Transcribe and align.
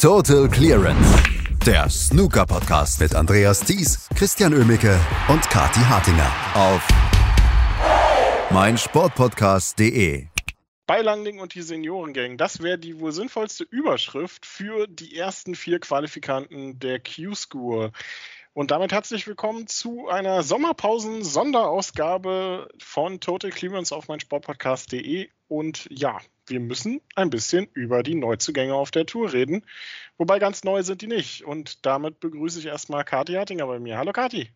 Total 0.00 0.48
Clearance. 0.48 1.22
Der 1.66 1.90
Snooker-Podcast 1.90 3.00
mit 3.00 3.14
Andreas 3.14 3.60
Thies, 3.60 4.08
Christian 4.16 4.54
Ömicke 4.54 4.98
und 5.28 5.42
Kati 5.50 5.80
Hartinger 5.80 6.32
auf 6.54 6.88
meinsportpodcast.de. 8.50 10.28
Bei 10.86 11.02
Langling 11.02 11.38
und 11.38 11.54
die 11.54 11.60
Seniorengang, 11.60 12.38
das 12.38 12.62
wäre 12.62 12.78
die 12.78 12.98
wohl 12.98 13.12
sinnvollste 13.12 13.64
Überschrift 13.64 14.46
für 14.46 14.86
die 14.86 15.18
ersten 15.18 15.54
vier 15.54 15.80
Qualifikanten 15.80 16.78
der 16.78 16.98
Q-School. 16.98 17.92
Und 18.54 18.70
damit 18.70 18.92
herzlich 18.92 19.26
willkommen 19.26 19.66
zu 19.66 20.08
einer 20.08 20.42
Sommerpausen-Sonderausgabe 20.42 22.70
von 22.78 23.20
Total 23.20 23.50
Clearance 23.50 23.94
auf 23.94 24.08
meinsportpodcast.de. 24.08 25.28
Und 25.48 25.86
ja, 25.90 26.16
wir 26.50 26.60
müssen 26.60 27.00
ein 27.14 27.30
bisschen 27.30 27.68
über 27.74 28.02
die 28.02 28.14
Neuzugänge 28.14 28.74
auf 28.74 28.90
der 28.90 29.06
Tour 29.06 29.32
reden. 29.32 29.64
Wobei 30.18 30.38
ganz 30.38 30.64
neu 30.64 30.82
sind 30.82 31.02
die 31.02 31.06
nicht. 31.06 31.44
Und 31.44 31.86
damit 31.86 32.20
begrüße 32.20 32.58
ich 32.58 32.66
erstmal 32.66 33.04
Kathi 33.04 33.34
Hartinger 33.34 33.66
bei 33.66 33.78
mir. 33.78 33.96
Hallo 33.96 34.12
Kathi. 34.12 34.50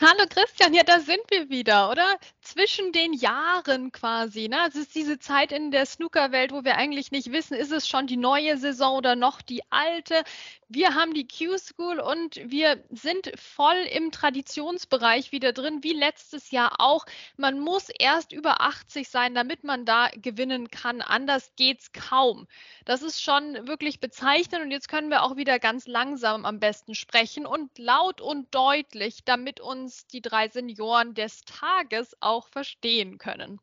Hallo 0.00 0.24
Christian, 0.30 0.74
ja, 0.74 0.84
da 0.84 1.00
sind 1.00 1.20
wir 1.28 1.50
wieder, 1.50 1.90
oder? 1.90 2.16
Zwischen 2.52 2.92
den 2.92 3.12
Jahren 3.12 3.92
quasi. 3.92 4.48
Ne? 4.48 4.58
Es 4.68 4.74
ist 4.74 4.94
diese 4.94 5.18
Zeit 5.18 5.52
in 5.52 5.70
der 5.70 5.86
Snookerwelt, 5.86 6.52
wo 6.52 6.64
wir 6.64 6.76
eigentlich 6.76 7.12
nicht 7.12 7.32
wissen, 7.32 7.54
ist 7.54 7.72
es 7.72 7.88
schon 7.88 8.06
die 8.06 8.16
neue 8.16 8.58
Saison 8.58 8.96
oder 8.96 9.16
noch 9.16 9.40
die 9.40 9.62
alte. 9.70 10.22
Wir 10.68 10.94
haben 10.94 11.12
die 11.12 11.28
Q-School 11.28 12.00
und 12.00 12.40
wir 12.44 12.82
sind 12.90 13.30
voll 13.38 13.76
im 13.92 14.10
Traditionsbereich 14.10 15.32
wieder 15.32 15.52
drin, 15.52 15.82
wie 15.82 15.92
letztes 15.92 16.50
Jahr 16.50 16.76
auch. 16.78 17.04
Man 17.36 17.58
muss 17.58 17.88
erst 17.88 18.32
über 18.32 18.62
80 18.62 19.08
sein, 19.08 19.34
damit 19.34 19.64
man 19.64 19.84
da 19.84 20.08
gewinnen 20.14 20.70
kann. 20.70 21.02
Anders 21.02 21.52
geht's 21.56 21.92
kaum. 21.92 22.46
Das 22.86 23.02
ist 23.02 23.22
schon 23.22 23.66
wirklich 23.66 24.00
bezeichnend 24.00 24.62
und 24.64 24.70
jetzt 24.70 24.88
können 24.88 25.10
wir 25.10 25.22
auch 25.22 25.36
wieder 25.36 25.58
ganz 25.58 25.86
langsam 25.86 26.46
am 26.46 26.58
besten 26.58 26.94
sprechen 26.94 27.44
und 27.44 27.76
laut 27.78 28.20
und 28.20 28.54
deutlich, 28.54 29.24
damit 29.24 29.60
uns 29.60 29.92
uns 29.92 30.06
die 30.06 30.22
drei 30.22 30.48
Senioren 30.48 31.14
des 31.14 31.44
Tages 31.44 32.16
auch 32.20 32.41
verstehen 32.48 33.18
können. 33.18 33.60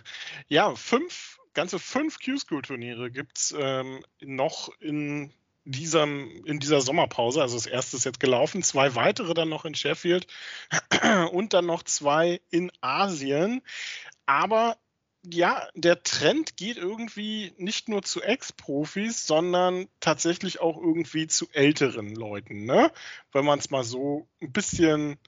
Ja, 0.48 0.74
fünf, 0.74 1.38
ganze 1.54 1.78
fünf 1.78 2.18
Q-School-Turniere 2.18 3.10
gibt 3.10 3.38
es 3.38 3.54
ähm, 3.56 4.04
noch 4.20 4.68
in 4.80 5.32
diesem, 5.64 6.44
in 6.44 6.58
dieser 6.58 6.80
Sommerpause. 6.80 7.42
Also 7.42 7.56
das 7.56 7.66
erste 7.66 7.96
ist 7.96 8.04
jetzt 8.04 8.20
gelaufen, 8.20 8.62
zwei 8.62 8.94
weitere 8.94 9.34
dann 9.34 9.48
noch 9.48 9.64
in 9.64 9.74
Sheffield 9.74 10.26
und 11.32 11.52
dann 11.52 11.66
noch 11.66 11.82
zwei 11.82 12.40
in 12.50 12.72
Asien. 12.80 13.62
Aber 14.26 14.76
ja, 15.22 15.68
der 15.74 16.02
Trend 16.02 16.56
geht 16.56 16.78
irgendwie 16.78 17.52
nicht 17.58 17.88
nur 17.88 18.02
zu 18.02 18.22
Ex-Profis, 18.22 19.26
sondern 19.26 19.86
tatsächlich 20.00 20.60
auch 20.60 20.78
irgendwie 20.78 21.26
zu 21.26 21.46
älteren 21.52 22.14
Leuten, 22.14 22.64
ne? 22.64 22.90
Wenn 23.32 23.44
man 23.44 23.58
es 23.58 23.70
mal 23.70 23.84
so 23.84 24.26
ein 24.40 24.50
bisschen 24.50 25.18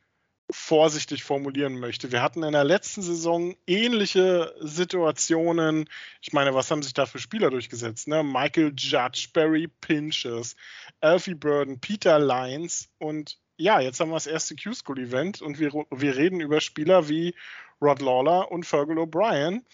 vorsichtig 0.53 1.25
formulieren 1.25 1.78
möchte. 1.78 2.12
Wir 2.12 2.22
hatten 2.22 2.42
in 2.42 2.53
der 2.53 2.64
letzten 2.64 3.03
Saison 3.03 3.56
ähnliche 3.67 4.55
Situationen. 4.61 5.89
Ich 6.20 6.33
meine, 6.33 6.55
was 6.55 6.70
haben 6.70 6.83
sich 6.83 6.95
da 6.95 7.06
für 7.06 7.19
Spieler 7.19 7.50
durchgesetzt? 7.50 8.08
Ne? 8.08 8.22
Michael 8.22 8.73
Judge, 8.77 9.28
Barry 9.33 9.69
Pinches, 9.69 10.55
Alfie 11.00 11.34
Burden, 11.34 11.80
Peter 11.80 12.19
Lyons 12.19 12.91
und 12.98 13.39
ja, 13.56 13.80
jetzt 13.80 14.00
haben 14.00 14.11
wir 14.11 14.17
das 14.17 14.27
erste 14.27 14.56
Q-School-Event 14.56 15.41
und 15.41 15.58
wir, 15.58 15.73
wir 15.73 16.17
reden 16.17 16.41
über 16.41 16.61
Spieler 16.61 17.08
wie 17.08 17.34
Rod 17.80 18.00
Lawler 18.00 18.50
und 18.50 18.64
Fergal 18.64 18.98
O'Brien, 18.98 19.64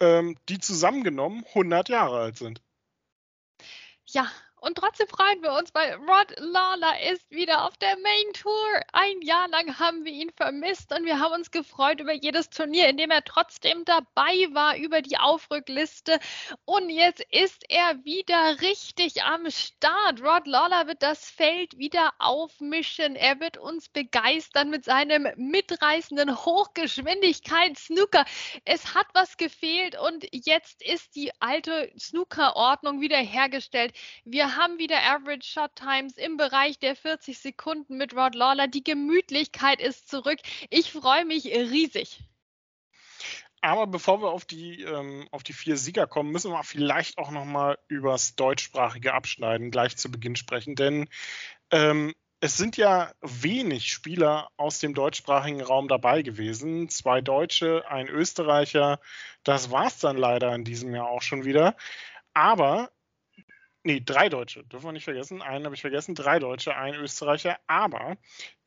ähm, 0.00 0.36
die 0.48 0.58
zusammengenommen 0.58 1.44
100 1.48 1.88
Jahre 1.88 2.20
alt 2.20 2.38
sind. 2.38 2.62
Ja, 4.06 4.30
und 4.60 4.76
trotzdem 4.76 5.06
freuen 5.08 5.42
wir 5.42 5.52
uns, 5.52 5.72
weil 5.74 5.94
Rod 5.94 6.34
Lawler 6.38 7.00
ist 7.12 7.30
wieder 7.30 7.64
auf 7.64 7.76
der 7.76 7.96
Main 7.98 8.32
Tour. 8.32 8.80
Ein 8.92 9.20
Jahr 9.22 9.48
lang 9.48 9.78
haben 9.78 10.04
wir 10.04 10.12
ihn 10.12 10.30
vermisst 10.36 10.92
und 10.92 11.04
wir 11.04 11.20
haben 11.20 11.34
uns 11.34 11.50
gefreut 11.50 12.00
über 12.00 12.12
jedes 12.12 12.50
Turnier, 12.50 12.88
in 12.88 12.96
dem 12.96 13.10
er 13.10 13.22
trotzdem 13.24 13.84
dabei 13.84 14.48
war, 14.52 14.76
über 14.76 15.00
die 15.00 15.16
Aufrückliste. 15.18 16.18
Und 16.64 16.90
jetzt 16.90 17.20
ist 17.30 17.64
er 17.68 18.04
wieder 18.04 18.60
richtig 18.60 19.22
am 19.22 19.48
Start. 19.50 20.20
Rod 20.22 20.46
Lawler 20.46 20.86
wird 20.88 21.02
das 21.02 21.30
Feld 21.30 21.78
wieder 21.78 22.12
aufmischen. 22.18 23.14
Er 23.14 23.38
wird 23.40 23.58
uns 23.58 23.88
begeistern 23.88 24.70
mit 24.70 24.84
seinem 24.84 25.28
mitreißenden 25.36 26.36
Hochgeschwindigkeits-Snooker. 26.44 28.24
Es 28.64 28.94
hat 28.94 29.06
was 29.14 29.36
gefehlt 29.36 29.96
und 29.98 30.26
jetzt 30.32 30.82
ist 30.82 31.14
die 31.14 31.30
alte 31.40 31.92
Snooker-Ordnung 31.98 33.00
wieder 33.00 33.18
hergestellt. 33.18 33.94
Wir 34.24 34.47
haben 34.56 34.78
wieder 34.78 35.02
Average 35.02 35.48
Shot 35.48 35.74
Times 35.76 36.16
im 36.16 36.36
Bereich 36.36 36.78
der 36.78 36.96
40 36.96 37.38
Sekunden 37.38 37.96
mit 37.96 38.14
Rod 38.14 38.34
Lawler. 38.34 38.68
Die 38.68 38.84
Gemütlichkeit 38.84 39.80
ist 39.80 40.08
zurück. 40.08 40.38
Ich 40.70 40.92
freue 40.92 41.24
mich 41.24 41.46
riesig. 41.46 42.20
Aber 43.60 43.86
bevor 43.86 44.22
wir 44.22 44.30
auf 44.30 44.44
die, 44.44 44.82
ähm, 44.82 45.26
auf 45.32 45.42
die 45.42 45.52
vier 45.52 45.76
Sieger 45.76 46.06
kommen, 46.06 46.30
müssen 46.30 46.52
wir 46.52 46.62
vielleicht 46.62 47.18
auch 47.18 47.30
nochmal 47.30 47.78
über 47.88 48.12
das 48.12 48.36
deutschsprachige 48.36 49.14
Abschneiden 49.14 49.70
gleich 49.70 49.96
zu 49.96 50.10
Beginn 50.10 50.36
sprechen. 50.36 50.76
Denn 50.76 51.08
ähm, 51.70 52.14
es 52.40 52.56
sind 52.56 52.76
ja 52.76 53.12
wenig 53.20 53.90
Spieler 53.90 54.48
aus 54.56 54.78
dem 54.78 54.94
deutschsprachigen 54.94 55.60
Raum 55.60 55.88
dabei 55.88 56.22
gewesen. 56.22 56.88
Zwei 56.88 57.20
Deutsche, 57.20 57.84
ein 57.88 58.08
Österreicher. 58.08 59.00
Das 59.42 59.72
war 59.72 59.86
es 59.86 59.98
dann 59.98 60.16
leider 60.16 60.54
in 60.54 60.64
diesem 60.64 60.94
Jahr 60.94 61.08
auch 61.08 61.22
schon 61.22 61.44
wieder. 61.44 61.76
Aber 62.34 62.92
nee, 63.82 64.00
drei 64.04 64.28
Deutsche, 64.28 64.64
dürfen 64.64 64.86
wir 64.86 64.92
nicht 64.92 65.04
vergessen. 65.04 65.42
Einen 65.42 65.64
habe 65.64 65.74
ich 65.74 65.80
vergessen, 65.80 66.14
drei 66.14 66.38
Deutsche, 66.38 66.76
ein 66.76 66.94
Österreicher, 66.94 67.58
aber 67.66 68.16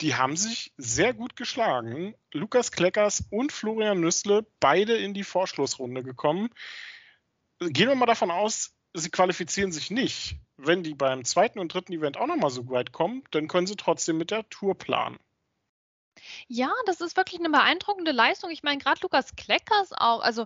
die 0.01 0.15
haben 0.15 0.35
sich 0.35 0.73
sehr 0.77 1.13
gut 1.13 1.35
geschlagen. 1.35 2.15
Lukas 2.31 2.71
Kleckers 2.71 3.23
und 3.29 3.51
Florian 3.51 3.99
Nüssle, 3.99 4.45
beide 4.59 4.97
in 4.97 5.13
die 5.13 5.23
Vorschlussrunde 5.23 6.03
gekommen. 6.03 6.49
Gehen 7.59 7.89
wir 7.89 7.95
mal 7.95 8.05
davon 8.05 8.31
aus, 8.31 8.73
sie 8.93 9.09
qualifizieren 9.09 9.71
sich 9.71 9.91
nicht. 9.91 10.37
Wenn 10.57 10.83
die 10.83 10.95
beim 10.95 11.25
zweiten 11.25 11.59
und 11.59 11.73
dritten 11.73 11.93
Event 11.93 12.17
auch 12.17 12.27
nochmal 12.27 12.49
so 12.49 12.69
weit 12.69 12.91
kommen, 12.91 13.23
dann 13.31 13.47
können 13.47 13.67
sie 13.67 13.75
trotzdem 13.75 14.17
mit 14.17 14.31
der 14.31 14.47
Tour 14.49 14.77
planen. 14.77 15.17
Ja, 16.47 16.71
das 16.85 17.01
ist 17.01 17.17
wirklich 17.17 17.39
eine 17.39 17.49
beeindruckende 17.49 18.11
Leistung. 18.11 18.51
Ich 18.51 18.63
meine, 18.63 18.77
gerade 18.77 18.99
Lukas 19.01 19.35
Kleckers 19.35 19.91
auch, 19.93 20.21
also 20.21 20.45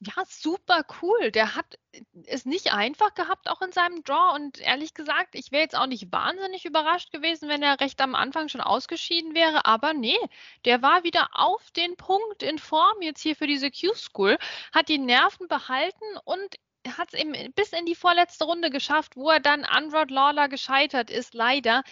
ja, 0.00 0.12
super 0.28 0.84
cool. 1.02 1.30
Der 1.30 1.54
hat 1.54 1.78
es 2.26 2.44
nicht 2.44 2.72
einfach 2.72 3.14
gehabt, 3.14 3.48
auch 3.48 3.62
in 3.62 3.72
seinem 3.72 4.02
Draw. 4.04 4.34
Und 4.34 4.58
ehrlich 4.58 4.94
gesagt, 4.94 5.34
ich 5.34 5.52
wäre 5.52 5.62
jetzt 5.62 5.76
auch 5.76 5.86
nicht 5.86 6.12
wahnsinnig 6.12 6.64
überrascht 6.64 7.12
gewesen, 7.12 7.48
wenn 7.48 7.62
er 7.62 7.80
recht 7.80 8.00
am 8.00 8.14
Anfang 8.14 8.48
schon 8.48 8.60
ausgeschieden 8.60 9.34
wäre. 9.34 9.64
Aber 9.64 9.94
nee, 9.94 10.18
der 10.64 10.82
war 10.82 11.04
wieder 11.04 11.28
auf 11.32 11.70
den 11.72 11.96
Punkt 11.96 12.42
in 12.42 12.58
Form 12.58 13.00
jetzt 13.00 13.20
hier 13.22 13.36
für 13.36 13.46
diese 13.46 13.70
Q-School, 13.70 14.38
hat 14.72 14.88
die 14.88 14.98
Nerven 14.98 15.48
behalten 15.48 16.04
und 16.24 16.56
hat 16.92 17.12
es 17.12 17.20
eben 17.20 17.52
bis 17.52 17.72
in 17.72 17.86
die 17.86 17.94
vorletzte 17.94 18.44
Runde 18.44 18.70
geschafft, 18.70 19.16
wo 19.16 19.30
er 19.30 19.40
dann 19.40 19.64
an 19.64 19.94
Rod 19.94 20.10
Lawler 20.10 20.48
gescheitert 20.48 21.10
ist, 21.10 21.34
leider. 21.34 21.82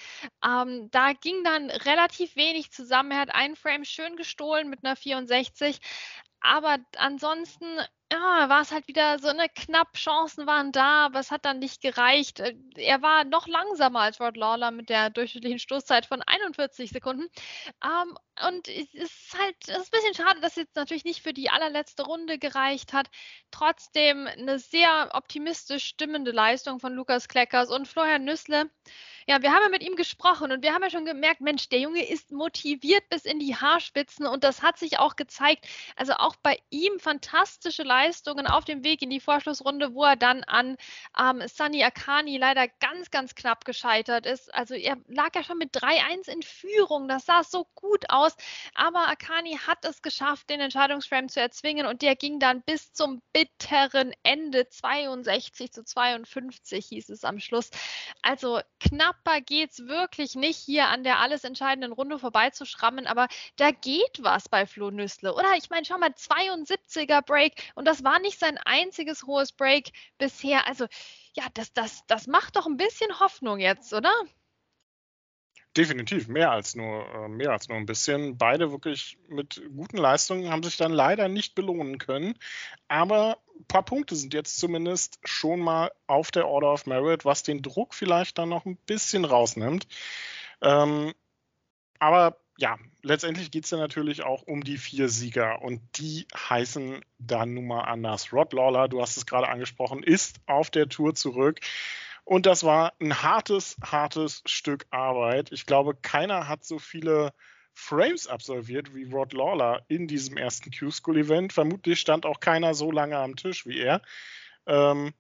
Ähm, 0.45 0.89
da 0.91 1.13
ging 1.13 1.45
dann 1.45 1.71
relativ 1.71 2.37
wenig 2.37 2.71
zusammen. 2.71 3.13
Er 3.13 3.21
hat 3.21 3.35
einen 3.35 3.57
Frame 3.57 3.85
schön 3.85 4.17
gestohlen 4.17 4.69
mit 4.69 4.85
einer 4.85 4.97
64. 4.97 5.79
Aber 6.41 6.79
ansonsten 6.97 7.67
ja, 8.13 8.49
war 8.49 8.61
es 8.63 8.71
halt 8.71 8.87
wieder 8.89 9.19
so 9.19 9.29
eine 9.29 9.49
knapp, 9.49 9.95
Chancen 9.97 10.47
waren 10.47 10.73
da, 10.73 11.07
aber 11.07 11.21
es 11.21 11.31
hat 11.31 11.45
dann 11.45 11.59
nicht 11.59 11.81
gereicht. 11.81 12.41
Äh, 12.41 12.55
er 12.77 13.03
war 13.03 13.25
noch 13.25 13.47
langsamer 13.47 14.01
als 14.01 14.21
Rod 14.21 14.37
Lawler 14.37 14.71
mit 14.71 14.89
der 14.89 15.11
durchschnittlichen 15.11 15.59
Stoßzeit 15.59 16.07
von 16.07 16.23
41 16.23 16.91
Sekunden. 16.91 17.29
Ähm, 17.83 18.17
und 18.49 18.69
es 18.69 18.93
ist 18.95 19.39
halt 19.39 19.57
es 19.69 19.77
ist 19.77 19.95
ein 19.95 19.99
bisschen 19.99 20.15
schade, 20.15 20.41
dass 20.41 20.53
es 20.53 20.57
jetzt 20.57 20.77
natürlich 20.77 21.05
nicht 21.05 21.23
für 21.23 21.33
die 21.33 21.51
allerletzte 21.51 22.05
Runde 22.05 22.39
gereicht 22.39 22.93
hat. 22.93 23.09
Trotzdem 23.51 24.27
eine 24.27 24.59
sehr 24.59 25.11
optimistisch 25.13 25.85
stimmende 25.85 26.33
Leistung 26.33 26.81
von 26.81 26.93
Lukas 26.95 27.29
Kleckers 27.29 27.71
und 27.71 27.87
Florian 27.87 28.25
Nüssle. 28.25 28.71
Ja, 29.27 29.41
wir 29.41 29.53
haben 29.53 29.63
ja 29.63 29.69
mit 29.71 29.83
ihm 29.83 29.97
gesprochen 29.97 30.53
und 30.53 30.63
wir 30.63 30.75
haben 30.75 30.83
ja 30.83 30.91
schon 30.91 31.07
gemerkt, 31.07 31.41
Mensch, 31.41 31.69
der 31.71 31.81
Junge 31.81 32.07
ist 32.07 32.31
motiviert 32.33 33.09
bis 33.09 33.25
in 33.25 33.39
die 33.39 33.57
Haarspitzen 33.57 34.27
und 34.27 34.45
das 34.45 34.63
hat 34.63 34.79
sich 34.79 34.99
auch 34.99 35.17
gezeigt. 35.17 35.67
Also 35.97 36.15
auch 36.15 36.37
bei 36.37 36.59
ihm 36.71 36.99
fantastische 37.01 37.85
Leistungen 37.95 38.47
auf 38.47 38.65
dem 38.65 38.83
Weg 38.83 39.03
in 39.03 39.11
die 39.11 39.21
Vorschlussrunde, 39.21 39.95
wo 39.95 40.05
er 40.05 40.17
dann 40.17 40.43
an 40.45 40.77
ähm, 41.19 41.43
Sunny 41.47 41.85
Akani 41.85 42.37
leider 42.39 42.67
ganz, 42.81 43.11
ganz 43.11 43.35
knapp 43.35 43.65
gescheitert 43.65 44.27
ist. 44.27 44.53
Also 44.53 44.75
er 44.75 44.97
lag 45.07 45.31
ja 45.35 45.45
schon 45.45 45.59
mit 45.59 45.75
3-1 45.77 46.29
in 46.29 46.43
Führung. 46.43 47.09
Das 47.09 47.27
sah 47.27 47.45
so 47.45 47.67
gut 47.75 48.11
aus. 48.11 48.37
Aber 48.75 49.09
Akani 49.09 49.59
hat 49.67 49.85
es 49.85 50.03
geschafft, 50.03 50.51
den 50.51 50.61
Entscheidungsframe 50.61 51.29
zu 51.29 51.41
erzwingen 51.41 51.87
und 51.87 52.03
der 52.03 52.17
ging 52.17 52.41
dann 52.41 52.63
bis 52.63 52.93
zum 52.93 53.23
bitteren 53.33 54.13
Ende 54.23 54.69
62 54.69 55.73
zu 55.73 55.85
52 55.85 56.87
hieß 56.87 57.11
es 57.11 57.25
am 57.25 57.39
Schluss. 57.39 57.71
Also 58.23 58.61
knapp 58.81 59.15
knapper 59.15 59.41
geht's 59.41 59.87
wirklich 59.87 60.35
nicht, 60.35 60.59
hier 60.59 60.89
an 60.89 61.05
der 61.05 61.19
alles 61.19 61.45
entscheidenden 61.45 61.93
Runde 61.93 62.19
vorbeizuschrammen, 62.19 63.07
aber 63.07 63.29
da 63.57 63.71
geht 63.71 64.23
was 64.23 64.49
bei 64.49 64.67
Flo 64.67 64.91
Nüssle. 64.91 65.35
Oder 65.35 65.55
ich 65.57 65.71
meine, 65.71 65.85
schau 65.85 65.99
mal, 65.99 66.11
72er 66.11 67.23
Break 67.23 67.55
und 67.75 67.84
Und 67.85 67.89
das 67.89 68.03
war 68.03 68.19
nicht 68.19 68.39
sein 68.39 68.57
einziges 68.65 69.25
hohes 69.25 69.53
Break 69.53 69.93
bisher. 70.17 70.67
Also 70.67 70.87
ja, 71.35 71.45
das, 71.53 71.75
das, 71.75 72.03
das 72.07 72.27
macht 72.27 72.57
doch 72.57 72.65
ein 72.65 72.79
bisschen 72.79 73.21
Hoffnung 73.21 73.59
jetzt, 73.59 73.93
oder? 73.93 74.11
Definitiv, 75.77 76.27
mehr 76.29 76.51
als 76.51 76.75
nur, 76.75 77.07
äh, 77.15 77.29
mehr 77.29 77.51
als 77.51 77.69
nur 77.69 77.77
ein 77.77 77.85
bisschen. 77.85 78.39
Beide 78.39 78.73
wirklich 78.73 79.19
mit 79.29 79.61
guten 79.77 79.99
Leistungen 79.99 80.51
haben 80.51 80.63
sich 80.63 80.79
dann 80.79 80.93
leider 80.93 81.29
nicht 81.29 81.55
belohnen 81.55 81.99
können. 81.99 82.39
Aber 82.89 83.37
ein 83.55 83.67
paar 83.67 83.85
Punkte 83.85 84.17
sind 84.17 84.33
jetzt 84.33 84.59
zumindest 84.59 85.19
schon 85.23 85.61
mal 85.61 85.93
auf 86.07 86.31
der 86.31 86.49
Order 86.49 86.73
of 86.73 86.87
Merit, 86.87 87.27
was 87.27 87.43
den 87.43 87.61
Druck 87.61 87.93
vielleicht 87.93 88.39
dann 88.39 88.49
noch 88.49 88.65
ein 88.65 88.79
bisschen 88.87 89.27
rausnimmt. 89.27 89.87
Ähm, 90.63 91.13
aber 91.99 92.39
ja, 92.57 92.79
letztendlich 93.03 93.51
geht 93.51 93.65
es 93.65 93.71
ja 93.71 93.79
natürlich 93.79 94.23
auch 94.23 94.43
um 94.43 94.63
die 94.63 94.79
vier 94.79 95.09
Sieger 95.09 95.63
und 95.63 95.81
die 95.97 96.27
heißen 96.37 97.05
dann 97.19 97.55
nun 97.55 97.67
mal 97.67 97.83
anders. 97.83 98.33
Rod 98.33 98.53
Lawler, 98.53 98.89
du 98.89 99.01
hast 99.01 99.17
es 99.17 99.27
gerade 99.27 99.49
angesprochen, 99.49 100.03
ist 100.03 100.41
auf 100.47 100.71
der 100.71 100.89
Tour 100.89 101.15
zurück. 101.15 101.61
Und 102.25 102.47
das 102.47 102.65
war 102.65 102.95
ein 103.01 103.23
hartes, 103.23 103.77
hartes 103.83 104.43
Stück 104.47 104.87
Arbeit. 104.91 105.53
Ich 105.53 105.67
glaube, 105.67 105.95
keiner 105.95 106.49
hat 106.49 106.65
so 106.65 106.79
viele 106.79 107.35
Frames 107.75 108.29
absolviert 108.29 108.95
wie 108.95 109.11
Rod 109.11 109.33
Lawler 109.33 109.85
in 109.89 110.07
diesem 110.07 110.37
ersten 110.37 110.71
Q-School-Event. 110.71 111.53
Vermutlich 111.53 112.01
stand 112.01 112.25
auch 112.25 112.41
keiner 112.41 112.75
so 112.75 112.91
lange 112.91 113.19
am 113.19 113.37
Tisch 113.37 113.67
wie 113.67 113.81
er. 113.81 114.01
Ähm, 114.67 115.13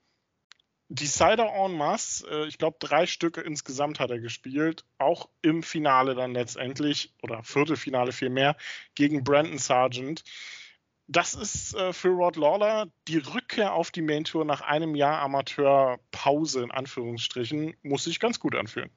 Decider 0.88 1.52
en 1.54 1.76
masse, 1.76 2.26
äh, 2.28 2.46
ich 2.46 2.58
glaube, 2.58 2.76
drei 2.78 3.06
Stücke 3.06 3.40
insgesamt 3.40 4.00
hat 4.00 4.10
er 4.10 4.20
gespielt, 4.20 4.84
auch 4.98 5.28
im 5.42 5.62
Finale 5.62 6.14
dann 6.14 6.34
letztendlich, 6.34 7.14
oder 7.22 7.42
Viertelfinale 7.42 8.12
vielmehr, 8.12 8.56
gegen 8.94 9.25
Brandon 9.25 9.58
Sargent 9.58 10.25
das 11.06 11.34
ist 11.34 11.75
äh, 11.75 11.92
für 11.92 12.08
Rod 12.08 12.36
Lawler 12.36 12.86
die 13.08 13.19
Rückkehr 13.19 13.75
auf 13.75 13.90
die 13.90 14.02
Main 14.02 14.25
Tour 14.25 14.44
nach 14.44 14.62
einem 14.62 14.94
Jahr 14.94 15.20
Amateurpause 15.20 16.62
in 16.62 16.70
Anführungsstrichen, 16.70 17.76
muss 17.82 18.04
sich 18.04 18.20
ganz 18.20 18.40
gut 18.40 18.54
anfühlen. 18.54 18.90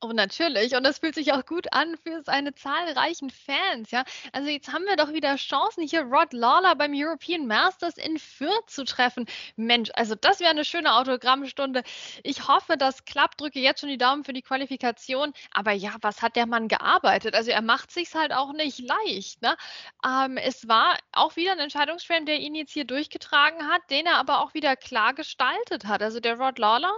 Oh, 0.00 0.12
natürlich. 0.12 0.74
Und 0.76 0.84
das 0.84 0.98
fühlt 0.98 1.14
sich 1.14 1.32
auch 1.32 1.46
gut 1.46 1.72
an 1.72 1.96
für 1.96 2.22
seine 2.22 2.54
zahlreichen 2.54 3.30
Fans, 3.30 3.90
ja. 3.90 4.04
Also 4.32 4.50
jetzt 4.50 4.70
haben 4.70 4.84
wir 4.84 4.96
doch 4.96 5.12
wieder 5.14 5.36
Chancen, 5.36 5.86
hier 5.86 6.02
Rod 6.02 6.34
Lawler 6.34 6.74
beim 6.74 6.92
European 6.94 7.46
Masters 7.46 7.96
in 7.96 8.18
Fürth 8.18 8.68
zu 8.68 8.84
treffen. 8.84 9.24
Mensch, 9.56 9.90
also 9.94 10.14
das 10.14 10.40
wäre 10.40 10.50
eine 10.50 10.66
schöne 10.66 10.94
Autogrammstunde. 10.94 11.82
Ich 12.22 12.46
hoffe, 12.48 12.76
das 12.76 13.04
klappt. 13.06 13.40
Drücke 13.40 13.60
jetzt 13.60 13.80
schon 13.80 13.88
die 13.88 13.96
Daumen 13.98 14.24
für 14.24 14.34
die 14.34 14.42
Qualifikation. 14.42 15.32
Aber 15.52 15.72
ja, 15.72 15.94
was 16.02 16.20
hat 16.22 16.36
der 16.36 16.46
Mann 16.46 16.68
gearbeitet? 16.68 17.34
Also 17.34 17.50
er 17.50 17.62
macht 17.62 17.90
sich's 17.90 18.14
halt 18.14 18.32
auch 18.32 18.52
nicht 18.52 18.80
leicht, 18.80 19.40
ne? 19.42 19.56
Ähm, 20.04 20.36
es 20.36 20.68
war 20.68 20.98
auch 21.12 21.36
wieder 21.36 21.52
ein 21.52 21.58
Entscheidungsframe, 21.58 22.26
der 22.26 22.38
ihn 22.40 22.54
jetzt 22.54 22.72
hier 22.72 22.84
durchgetragen 22.84 23.68
hat, 23.68 23.82
den 23.90 24.06
er 24.06 24.16
aber 24.16 24.40
auch 24.40 24.54
wieder 24.54 24.76
klar 24.76 25.14
gestaltet 25.14 25.86
hat. 25.86 26.02
Also 26.02 26.20
der 26.20 26.38
Rod 26.38 26.58
Lawler, 26.58 26.92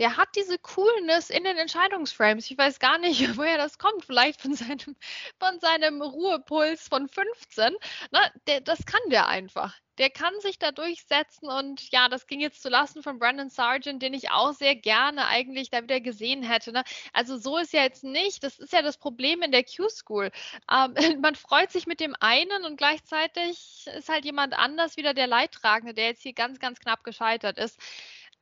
der 0.00 0.16
hat 0.16 0.30
diese 0.34 0.58
Coolness 0.58 1.28
in 1.28 1.44
den 1.44 1.58
Entscheidungsframes. 1.58 2.50
Ich 2.50 2.56
weiß 2.56 2.78
gar 2.78 2.96
nicht, 2.98 3.20
woher 3.36 3.58
das 3.58 3.76
kommt. 3.76 4.06
Vielleicht 4.06 4.40
von 4.40 4.54
seinem, 4.54 4.96
von 5.38 5.60
seinem 5.60 6.00
Ruhepuls 6.00 6.88
von 6.88 7.06
15. 7.06 7.76
Na, 8.10 8.20
ne? 8.20 8.32
der, 8.46 8.60
das 8.62 8.86
kann 8.86 9.00
der 9.10 9.28
einfach. 9.28 9.76
Der 9.98 10.08
kann 10.08 10.32
sich 10.40 10.58
da 10.58 10.72
durchsetzen 10.72 11.50
und 11.50 11.92
ja, 11.92 12.08
das 12.08 12.26
ging 12.26 12.40
jetzt 12.40 12.62
zu 12.62 12.70
Lasten 12.70 13.02
von 13.02 13.18
Brandon 13.18 13.50
Sargent, 13.50 14.02
den 14.02 14.14
ich 14.14 14.30
auch 14.30 14.54
sehr 14.54 14.74
gerne 14.74 15.26
eigentlich 15.26 15.68
da 15.68 15.82
wieder 15.82 16.00
gesehen 16.00 16.42
hätte. 16.42 16.72
Ne? 16.72 16.82
Also 17.12 17.36
so 17.36 17.58
ist 17.58 17.74
ja 17.74 17.82
jetzt 17.82 18.02
nicht. 18.02 18.42
Das 18.42 18.58
ist 18.58 18.72
ja 18.72 18.80
das 18.80 18.96
Problem 18.96 19.42
in 19.42 19.52
der 19.52 19.64
Q-School. 19.64 20.30
Ähm, 20.72 20.94
man 21.20 21.34
freut 21.34 21.70
sich 21.70 21.86
mit 21.86 22.00
dem 22.00 22.16
einen 22.20 22.64
und 22.64 22.78
gleichzeitig 22.78 23.84
ist 23.94 24.08
halt 24.08 24.24
jemand 24.24 24.54
anders 24.54 24.96
wieder 24.96 25.12
der 25.12 25.26
Leidtragende, 25.26 25.92
der 25.92 26.06
jetzt 26.06 26.22
hier 26.22 26.32
ganz, 26.32 26.58
ganz 26.58 26.80
knapp 26.80 27.04
gescheitert 27.04 27.58
ist. 27.58 27.78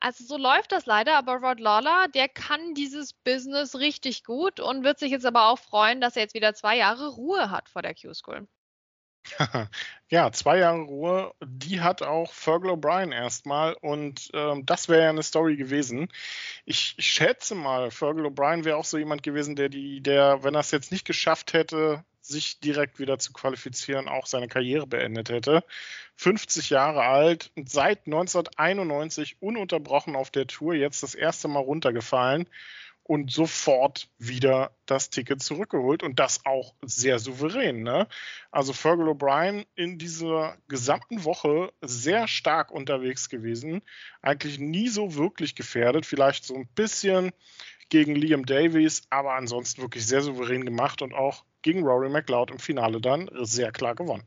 Also 0.01 0.23
so 0.23 0.37
läuft 0.37 0.71
das 0.71 0.85
leider, 0.85 1.17
aber 1.17 1.35
Rod 1.35 1.59
Lawler, 1.59 2.07
der 2.13 2.29
kann 2.29 2.73
dieses 2.73 3.13
Business 3.13 3.75
richtig 3.75 4.23
gut 4.23 4.59
und 4.59 4.83
wird 4.83 4.99
sich 4.99 5.11
jetzt 5.11 5.25
aber 5.25 5.49
auch 5.49 5.59
freuen, 5.59 5.99
dass 5.99 6.15
er 6.15 6.21
jetzt 6.23 6.35
wieder 6.35 6.53
zwei 6.53 6.77
Jahre 6.77 7.09
Ruhe 7.09 7.51
hat 7.51 7.67
vor 7.69 7.81
der 7.81 7.93
Q-School. 7.93 8.47
ja, 10.09 10.31
zwei 10.31 10.59
Jahre 10.59 10.81
Ruhe, 10.81 11.33
die 11.43 11.81
hat 11.81 12.01
auch 12.01 12.31
Fergal 12.31 12.71
O'Brien 12.71 13.13
erstmal 13.13 13.73
und 13.73 14.29
ähm, 14.33 14.65
das 14.65 14.87
wäre 14.87 15.03
ja 15.03 15.09
eine 15.09 15.23
Story 15.23 15.57
gewesen. 15.57 16.07
Ich, 16.65 16.95
schätze 16.99 17.55
mal, 17.55 17.91
Fergal 17.91 18.25
O'Brien 18.25 18.63
wäre 18.63 18.77
auch 18.77 18.85
so 18.85 18.97
jemand 18.97 19.23
gewesen, 19.23 19.55
der 19.55 19.69
die, 19.69 20.01
der, 20.01 20.43
wenn 20.43 20.55
er 20.55 20.61
es 20.61 20.71
jetzt 20.71 20.91
nicht 20.91 21.05
geschafft 21.05 21.53
hätte, 21.53 22.03
sich 22.29 22.59
direkt 22.59 22.99
wieder 22.99 23.19
zu 23.19 23.33
qualifizieren, 23.33 24.07
auch 24.07 24.25
seine 24.25 24.47
Karriere 24.47 24.87
beendet 24.87 25.29
hätte. 25.29 25.63
50 26.15 26.69
Jahre 26.69 27.01
alt 27.01 27.51
und 27.55 27.69
seit 27.69 28.05
1991 28.05 29.37
ununterbrochen 29.41 30.15
auf 30.15 30.31
der 30.31 30.47
Tour, 30.47 30.73
jetzt 30.73 31.03
das 31.03 31.15
erste 31.15 31.47
Mal 31.47 31.59
runtergefallen 31.59 32.47
und 33.09 33.31
sofort 33.31 34.07
wieder 34.19 34.71
das 34.85 35.09
Ticket 35.09 35.41
zurückgeholt 35.41 36.03
und 36.03 36.19
das 36.19 36.45
auch 36.45 36.75
sehr 36.83 37.17
souverän. 37.17 37.81
Ne? 37.81 38.07
Also 38.51 38.71
Fergal 38.71 39.07
O'Brien 39.07 39.65
in 39.73 39.97
dieser 39.97 40.57
gesamten 40.67 41.23
Woche 41.23 41.73
sehr 41.81 42.27
stark 42.27 42.69
unterwegs 42.69 43.27
gewesen, 43.27 43.81
eigentlich 44.21 44.59
nie 44.59 44.89
so 44.89 45.15
wirklich 45.15 45.55
gefährdet, 45.55 46.05
vielleicht 46.05 46.43
so 46.43 46.53
ein 46.53 46.67
bisschen 46.75 47.31
gegen 47.89 48.13
Liam 48.13 48.45
Davies, 48.45 49.01
aber 49.09 49.33
ansonsten 49.33 49.81
wirklich 49.81 50.05
sehr 50.05 50.21
souverän 50.21 50.63
gemacht 50.63 51.01
und 51.01 51.15
auch 51.15 51.43
gegen 51.61 51.83
Rory 51.83 52.09
McLeod 52.09 52.51
im 52.51 52.59
Finale 52.59 53.01
dann 53.01 53.29
sehr 53.41 53.71
klar 53.71 53.95
gewonnen. 53.95 54.23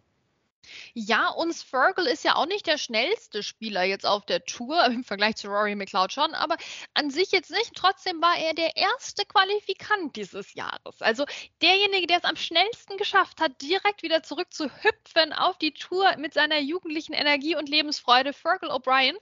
Ja, 0.94 1.28
und 1.28 1.54
Fergal 1.54 2.06
ist 2.06 2.24
ja 2.24 2.36
auch 2.36 2.46
nicht 2.46 2.66
der 2.66 2.78
schnellste 2.78 3.42
Spieler 3.42 3.82
jetzt 3.82 4.06
auf 4.06 4.24
der 4.26 4.44
Tour, 4.44 4.84
im 4.86 5.04
Vergleich 5.04 5.36
zu 5.36 5.48
Rory 5.48 5.74
McLeod 5.74 6.12
schon, 6.12 6.34
aber 6.34 6.56
an 6.94 7.10
sich 7.10 7.32
jetzt 7.32 7.50
nicht. 7.50 7.74
Trotzdem 7.74 8.20
war 8.20 8.36
er 8.36 8.54
der 8.54 8.76
erste 8.76 9.24
Qualifikant 9.24 10.16
dieses 10.16 10.54
Jahres. 10.54 11.00
Also 11.00 11.24
derjenige, 11.60 12.06
der 12.06 12.18
es 12.18 12.24
am 12.24 12.36
schnellsten 12.36 12.96
geschafft 12.96 13.40
hat, 13.40 13.60
direkt 13.62 14.02
wieder 14.02 14.22
zurück 14.22 14.52
zu 14.52 14.64
hüpfen 14.82 15.32
auf 15.32 15.58
die 15.58 15.72
Tour 15.72 16.16
mit 16.18 16.34
seiner 16.34 16.58
jugendlichen 16.58 17.12
Energie 17.12 17.56
und 17.56 17.68
Lebensfreude, 17.68 18.32
Fergal 18.32 18.70
O'Brien. 18.70 19.16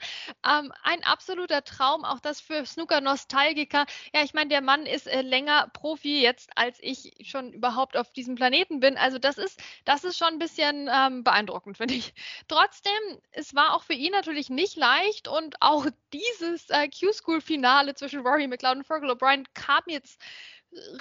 Ähm, 0.46 0.72
ein 0.82 1.04
absoluter 1.04 1.64
Traum, 1.64 2.04
auch 2.04 2.20
das 2.20 2.40
für 2.40 2.64
Snooker-Nostalgiker. 2.64 3.87
Ja, 4.14 4.22
ich 4.22 4.34
meine, 4.34 4.50
der 4.50 4.60
Mann 4.60 4.87
ist 4.87 5.06
äh, 5.06 5.22
länger 5.22 5.69
Profi 5.72 6.20
jetzt, 6.20 6.50
als 6.56 6.78
ich 6.81 7.12
schon 7.22 7.52
überhaupt 7.52 7.96
auf 7.96 8.12
diesem 8.12 8.34
Planeten 8.34 8.81
bin. 8.81 8.96
Also 8.96 9.19
das 9.19 9.38
ist, 9.38 9.60
das 9.84 10.04
ist 10.04 10.19
schon 10.19 10.28
ein 10.28 10.38
bisschen 10.38 10.88
ähm, 10.92 11.25
beeindruckend, 11.30 11.76
finde 11.76 11.94
ich. 11.94 12.12
Trotzdem, 12.48 12.92
es 13.30 13.54
war 13.54 13.74
auch 13.74 13.84
für 13.84 13.92
ihn 13.92 14.12
natürlich 14.12 14.50
nicht 14.50 14.76
leicht 14.76 15.28
und 15.28 15.56
auch 15.60 15.86
dieses 16.12 16.68
äh, 16.70 16.88
Q-School-Finale 16.88 17.94
zwischen 17.94 18.20
Rory 18.20 18.46
McLeod 18.46 18.78
und 18.78 18.86
Fergal 18.86 19.10
O'Brien 19.10 19.46
kam 19.54 19.82
jetzt 19.87 20.20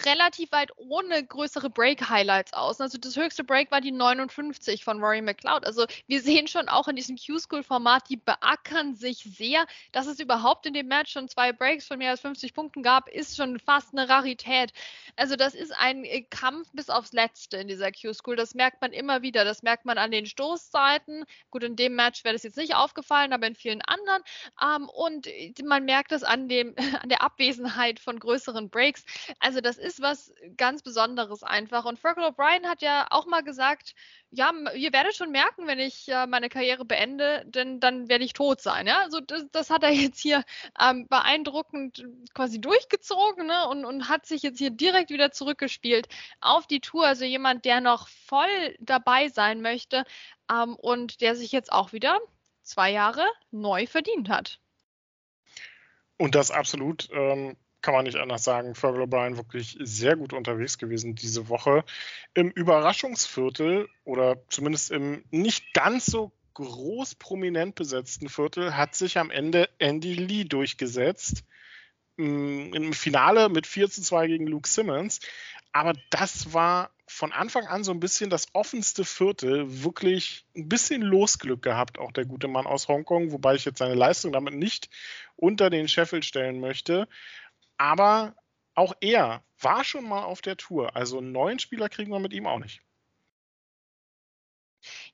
relativ 0.06 0.52
weit 0.52 0.72
ohne 0.78 1.24
größere 1.24 1.70
Break-Highlights 1.70 2.54
aus. 2.54 2.82
Also 2.82 2.98
das 2.98 3.16
höchste 3.16 3.44
Break 3.44 3.72
war 3.72 3.82
die 3.82 3.92
59 3.92 4.84
von 4.84 5.00
Rory 5.00 5.22
McLeod. 5.22 5.66
Also 5.66 5.86
wir 6.08 6.22
sehen 6.22 6.48
schon 6.48 6.70
auch 6.70 6.88
in 6.88 6.96
diesem 6.96 7.18
Q-School-Format, 7.18 8.10
die 8.10 8.18
beackern 8.18 8.96
sich 8.96 9.20
sehr. 9.20 9.66
Dass 9.92 10.08
es 10.08 10.20
überhaupt 10.20 10.66
in 10.66 10.74
dem 10.74 10.88
Match 10.88 11.12
schon 11.12 11.30
zwei 11.30 11.54
Breaks 11.54 11.86
von 11.86 12.00
mehr 12.00 12.12
als 12.12 12.22
50 12.22 12.54
Punkten 12.54 12.82
gab, 12.82 13.10
ist 13.10 13.38
schon 13.38 13.60
fast 13.60 13.94
eine 13.94 14.10
Rarität. 14.10 14.72
Also 15.16 15.36
das 15.36 15.54
ist 15.54 15.72
ein 15.78 16.04
äh, 16.04 16.22
Kampf 16.24 16.70
bis 16.74 16.90
aufs 16.90 17.14
Letzte 17.14 17.58
in 17.58 17.68
dieser 17.68 17.92
Q-School. 17.92 18.36
Das 18.36 18.56
merkt 18.56 18.82
man 18.82 18.92
immer 18.92 19.22
wieder. 19.22 19.46
Das 19.46 19.62
merkt 19.62 19.86
man 19.86 19.98
an 19.98 20.12
den 20.12 20.26
Stoßzeiten. 20.26 21.26
Gut, 21.52 21.64
in 21.64 21.76
dem 21.76 21.96
Match 21.96 22.24
wäre 22.24 22.34
das 22.34 22.44
jetzt 22.44 22.58
nicht 22.58 22.76
aufgefallen, 22.76 23.34
aber 23.34 23.46
in 23.46 23.56
vielen 23.56 23.82
anderen. 23.84 24.24
Ähm, 24.62 24.90
und 24.90 25.28
man 25.64 25.86
merkt 25.86 26.12
es 26.12 26.24
an, 26.24 26.50
dem, 26.50 26.74
an 27.02 27.10
der 27.10 27.22
Abwesenheit 27.22 28.00
von 28.00 28.20
größeren 28.20 28.70
Breaks. 28.70 29.06
Also 29.40 29.59
also 29.60 29.62
das 29.62 29.78
ist 29.78 30.02
was 30.02 30.34
ganz 30.56 30.82
Besonderes 30.82 31.44
einfach. 31.44 31.84
Und 31.84 32.00
Fergal 32.00 32.32
O'Brien 32.32 32.66
hat 32.66 32.82
ja 32.82 33.08
auch 33.10 33.26
mal 33.26 33.42
gesagt, 33.42 33.94
ja, 34.32 34.54
ihr 34.74 34.94
werdet 34.94 35.16
schon 35.16 35.32
merken, 35.32 35.68
wenn 35.68 35.80
ich 35.80 36.08
äh, 36.08 36.28
meine 36.28 36.48
Karriere 36.48 36.86
beende, 36.86 37.44
denn 37.46 37.82
dann 37.82 38.08
werde 38.08 38.24
ich 38.24 38.32
tot 38.32 38.62
sein. 38.62 38.88
Ja? 38.88 39.02
Also 39.02 39.20
das, 39.20 39.46
das 39.52 39.70
hat 39.70 39.84
er 39.84 39.90
jetzt 39.92 40.20
hier 40.22 40.44
ähm, 40.80 41.08
beeindruckend 41.10 42.06
quasi 42.34 42.62
durchgezogen 42.62 43.48
ne? 43.48 43.68
und, 43.68 43.84
und 43.84 44.08
hat 44.08 44.26
sich 44.26 44.44
jetzt 44.44 44.60
hier 44.60 44.70
direkt 44.70 45.10
wieder 45.10 45.32
zurückgespielt 45.32 46.08
auf 46.40 46.66
die 46.66 46.80
Tour. 46.80 47.06
Also 47.06 47.26
jemand, 47.26 47.66
der 47.66 47.82
noch 47.82 48.08
voll 48.08 48.76
dabei 48.80 49.28
sein 49.28 49.62
möchte 49.62 50.06
ähm, 50.50 50.76
und 50.76 51.20
der 51.20 51.36
sich 51.36 51.52
jetzt 51.52 51.72
auch 51.74 51.92
wieder 51.92 52.18
zwei 52.62 52.92
Jahre 52.92 53.26
neu 53.52 53.88
verdient 53.88 54.30
hat. 54.30 54.60
Und 56.18 56.36
das 56.36 56.52
absolut. 56.52 57.10
Ähm, 57.12 57.58
kann 57.82 57.94
man 57.94 58.06
nicht 58.06 58.18
anders 58.18 58.44
sagen, 58.44 58.76
Fergal 58.76 59.04
O'Brien 59.04 59.38
wirklich 59.38 59.78
sehr 59.80 60.16
gut 60.16 60.34
unterwegs 60.34 60.78
gewesen 60.78 61.16
diese 61.16 61.50
Woche. 61.50 61.84
Im 62.34 62.52
Überraschungsviertel 62.52 63.88
oder 64.04 64.38
zumindest 64.50 64.92
im 64.92 65.24
nicht 65.32 65.74
ganz 65.74 66.06
so 66.06 66.32
groß 66.56 67.16
prominent 67.16 67.76
besetzten 67.76 68.28
Viertel 68.28 68.76
hat 68.76 68.96
sich 68.96 69.18
am 69.18 69.32
Ende 69.32 69.70
Andy 69.80 70.14
Lee 70.14 70.44
durchgesetzt. 70.44 71.44
Mm, 72.18 72.74
Im 72.74 72.94
Finale 72.94 73.48
mit 73.48 73.66
4 73.66 73.90
zu 73.90 74.02
2 74.02 74.28
gegen 74.28 74.48
Luke 74.48 74.68
Simmons. 74.68 75.22
Aber 75.72 75.94
das 76.10 76.54
war 76.54 76.92
von 77.08 77.32
Anfang 77.32 77.66
an 77.66 77.84
so 77.84 77.92
ein 77.92 78.00
bisschen 78.00 78.30
das 78.30 78.48
offenste 78.54 79.06
Viertel, 79.06 79.84
wirklich 79.84 80.46
ein 80.56 80.68
bisschen 80.68 81.02
Losglück 81.02 81.62
gehabt, 81.62 81.98
auch 81.98 82.12
der 82.12 82.26
gute 82.26 82.48
Mann 82.48 82.68
aus 82.68 82.88
Hongkong, 82.88 83.32
wobei 83.32 83.56
ich 83.56 83.66
jetzt 83.66 83.80
seine 83.80 83.96
Leistung 83.96 84.32
damit 84.32 84.54
nicht 84.54 84.90
unter 85.36 85.70
den 85.70 85.88
Scheffel 85.88 86.24
stellen 86.24 86.60
möchte. 86.60 87.08
Aber 87.80 88.36
auch 88.76 88.94
er 89.00 89.44
war 89.60 89.84
schon 89.84 90.08
mal 90.08 90.24
auf 90.24 90.42
der 90.42 90.58
Tour. 90.58 90.96
Also 90.96 91.18
einen 91.18 91.32
neuen 91.32 91.60
Spieler 91.60 91.90
kriegen 91.90 92.12
wir 92.12 92.20
mit 92.20 92.34
ihm 92.34 92.46
auch 92.46 92.60
nicht. 92.60 92.82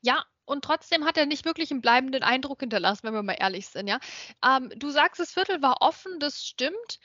Ja, 0.01 0.25
und 0.45 0.63
trotzdem 0.63 1.05
hat 1.05 1.17
er 1.17 1.25
nicht 1.25 1.45
wirklich 1.45 1.71
einen 1.71 1.81
bleibenden 1.81 2.23
Eindruck 2.23 2.59
hinterlassen, 2.59 3.03
wenn 3.03 3.13
wir 3.13 3.23
mal 3.23 3.37
ehrlich 3.39 3.67
sind, 3.67 3.87
ja. 3.87 3.99
Ähm, 4.43 4.71
du 4.75 4.89
sagst, 4.89 5.19
das 5.19 5.31
Viertel 5.31 5.61
war 5.61 5.77
offen, 5.81 6.19
das 6.19 6.45
stimmt 6.45 6.99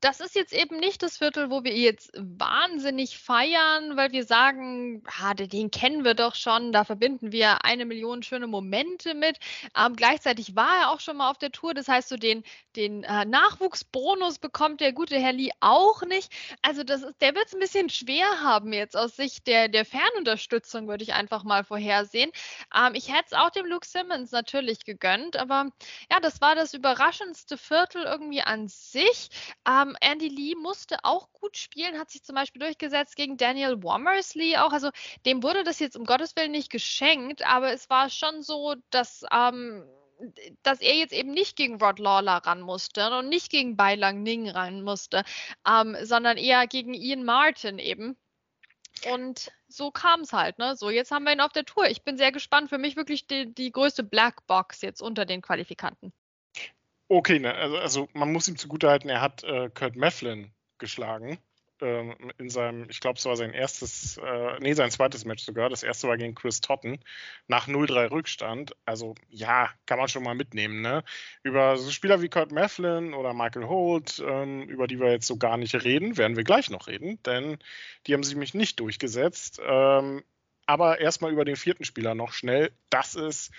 das 0.00 0.20
ist 0.20 0.34
jetzt 0.34 0.52
eben 0.52 0.78
nicht 0.78 1.02
das 1.02 1.18
Viertel, 1.18 1.50
wo 1.50 1.62
wir 1.62 1.74
jetzt 1.74 2.10
wahnsinnig 2.16 3.18
feiern, 3.18 3.96
weil 3.96 4.10
wir 4.12 4.24
sagen, 4.24 5.02
ah, 5.20 5.32
den 5.34 5.70
kennen 5.70 6.04
wir 6.04 6.14
doch 6.14 6.34
schon, 6.34 6.72
da 6.72 6.84
verbinden 6.84 7.30
wir 7.30 7.64
eine 7.64 7.84
Million 7.84 8.22
schöne 8.22 8.48
Momente 8.48 9.14
mit. 9.14 9.38
Ähm, 9.76 9.94
gleichzeitig 9.94 10.56
war 10.56 10.80
er 10.80 10.90
auch 10.90 11.00
schon 11.00 11.18
mal 11.18 11.30
auf 11.30 11.38
der 11.38 11.52
Tour, 11.52 11.72
das 11.72 11.86
heißt, 11.86 12.08
so 12.08 12.16
den, 12.16 12.42
den 12.74 13.04
äh, 13.04 13.24
Nachwuchsbonus 13.24 14.38
bekommt 14.38 14.80
der 14.80 14.92
gute 14.92 15.18
Herr 15.18 15.32
Lee 15.32 15.50
auch 15.60 16.02
nicht. 16.02 16.32
Also 16.62 16.82
das 16.82 17.02
ist, 17.02 17.20
der 17.20 17.34
wird 17.34 17.46
es 17.46 17.54
ein 17.54 17.60
bisschen 17.60 17.88
schwer 17.88 18.26
haben 18.42 18.72
jetzt 18.72 18.96
aus 18.96 19.14
Sicht 19.14 19.46
der, 19.46 19.68
der 19.68 19.84
Fernunterstützung, 19.84 20.88
würde 20.88 21.04
ich 21.04 21.14
einfach 21.14 21.44
mal 21.44 21.64
vorhersehen. 21.64 22.32
Ähm, 22.74 22.94
ich 22.94 23.08
hätte 23.08 23.26
es 23.26 23.32
auch 23.34 23.50
dem 23.50 23.66
Luke 23.66 23.86
Simmons 23.86 24.32
natürlich 24.32 24.84
gegönnt, 24.84 25.36
aber 25.36 25.70
ja, 26.10 26.18
das 26.20 26.40
war 26.40 26.56
das 26.56 26.74
überraschendste 26.74 27.56
Viertel 27.56 28.02
irgendwie 28.02 28.42
an 28.42 28.66
sich. 28.68 29.28
Ähm, 29.66 29.75
ähm, 29.82 29.96
Andy 30.00 30.28
Lee 30.28 30.54
musste 30.54 30.98
auch 31.02 31.32
gut 31.32 31.56
spielen, 31.56 31.98
hat 31.98 32.10
sich 32.10 32.22
zum 32.22 32.34
Beispiel 32.34 32.60
durchgesetzt 32.60 33.16
gegen 33.16 33.36
Daniel 33.36 33.82
Womersley 33.82 34.56
auch. 34.56 34.72
Also 34.72 34.90
dem 35.24 35.42
wurde 35.42 35.64
das 35.64 35.78
jetzt 35.78 35.96
um 35.96 36.04
Gottes 36.04 36.36
Willen 36.36 36.52
nicht 36.52 36.70
geschenkt, 36.70 37.46
aber 37.46 37.72
es 37.72 37.90
war 37.90 38.10
schon 38.10 38.42
so, 38.42 38.74
dass, 38.90 39.24
ähm, 39.32 39.84
dass 40.62 40.80
er 40.80 40.94
jetzt 40.94 41.12
eben 41.12 41.30
nicht 41.30 41.56
gegen 41.56 41.80
Rod 41.82 41.98
Lawler 41.98 42.38
ran 42.38 42.60
musste 42.60 43.10
und 43.18 43.28
nicht 43.28 43.50
gegen 43.50 43.76
Bai 43.76 43.96
Lang 43.96 44.22
Ning 44.22 44.48
ran 44.48 44.82
musste, 44.82 45.24
ähm, 45.68 45.96
sondern 46.02 46.36
eher 46.36 46.66
gegen 46.66 46.94
Ian 46.94 47.24
Martin 47.24 47.78
eben. 47.78 48.16
Und 49.12 49.52
so 49.68 49.90
kam 49.90 50.20
es 50.20 50.32
halt, 50.32 50.58
ne? 50.58 50.74
So, 50.76 50.90
jetzt 50.90 51.10
haben 51.10 51.24
wir 51.24 51.32
ihn 51.32 51.40
auf 51.40 51.52
der 51.52 51.64
Tour. 51.66 51.86
Ich 51.88 52.02
bin 52.02 52.16
sehr 52.16 52.32
gespannt. 52.32 52.70
Für 52.70 52.78
mich 52.78 52.96
wirklich 52.96 53.26
die, 53.26 53.52
die 53.52 53.70
größte 53.70 54.02
Blackbox 54.02 54.80
jetzt 54.80 55.02
unter 55.02 55.26
den 55.26 55.42
Qualifikanten. 55.42 56.12
Okay, 57.08 57.38
ne, 57.38 57.54
also, 57.54 57.76
also 57.78 58.08
man 58.14 58.32
muss 58.32 58.48
ihm 58.48 58.56
zugutehalten, 58.56 59.08
er 59.08 59.20
hat 59.20 59.44
äh, 59.44 59.70
Kurt 59.70 59.94
Mefflin 59.96 60.52
geschlagen. 60.78 61.38
Ähm, 61.80 62.14
in 62.38 62.48
seinem, 62.48 62.88
ich 62.88 63.00
glaube, 63.00 63.18
es 63.18 63.24
war 63.26 63.36
sein 63.36 63.52
erstes, 63.52 64.16
äh, 64.16 64.58
nee, 64.60 64.72
sein 64.72 64.90
zweites 64.90 65.24
Match 65.24 65.44
sogar. 65.44 65.68
Das 65.68 65.82
erste 65.82 66.08
war 66.08 66.16
gegen 66.16 66.34
Chris 66.34 66.60
Totten 66.62 66.98
nach 67.48 67.68
0-3 67.68 68.10
Rückstand. 68.10 68.74
Also 68.86 69.14
ja, 69.28 69.70
kann 69.84 69.98
man 69.98 70.08
schon 70.08 70.22
mal 70.24 70.34
mitnehmen, 70.34 70.80
ne? 70.80 71.04
Über 71.42 71.76
so 71.76 71.90
Spieler 71.90 72.22
wie 72.22 72.28
Kurt 72.30 72.50
Mefflin 72.50 73.14
oder 73.14 73.34
Michael 73.34 73.66
Holt, 73.68 74.22
ähm, 74.26 74.62
über 74.62 74.86
die 74.86 74.98
wir 74.98 75.10
jetzt 75.12 75.26
so 75.26 75.36
gar 75.36 75.58
nicht 75.58 75.74
reden, 75.84 76.16
werden 76.16 76.36
wir 76.36 76.44
gleich 76.44 76.70
noch 76.70 76.86
reden, 76.88 77.22
denn 77.24 77.58
die 78.06 78.14
haben 78.14 78.22
sich 78.22 78.34
nämlich 78.34 78.54
nicht 78.54 78.80
durchgesetzt. 78.80 79.60
Ähm, 79.64 80.24
aber 80.66 80.98
erstmal 81.00 81.30
über 81.32 81.44
den 81.44 81.56
vierten 81.56 81.84
Spieler 81.84 82.14
noch 82.14 82.32
schnell. 82.32 82.72
Das 82.90 83.14
ist 83.14 83.52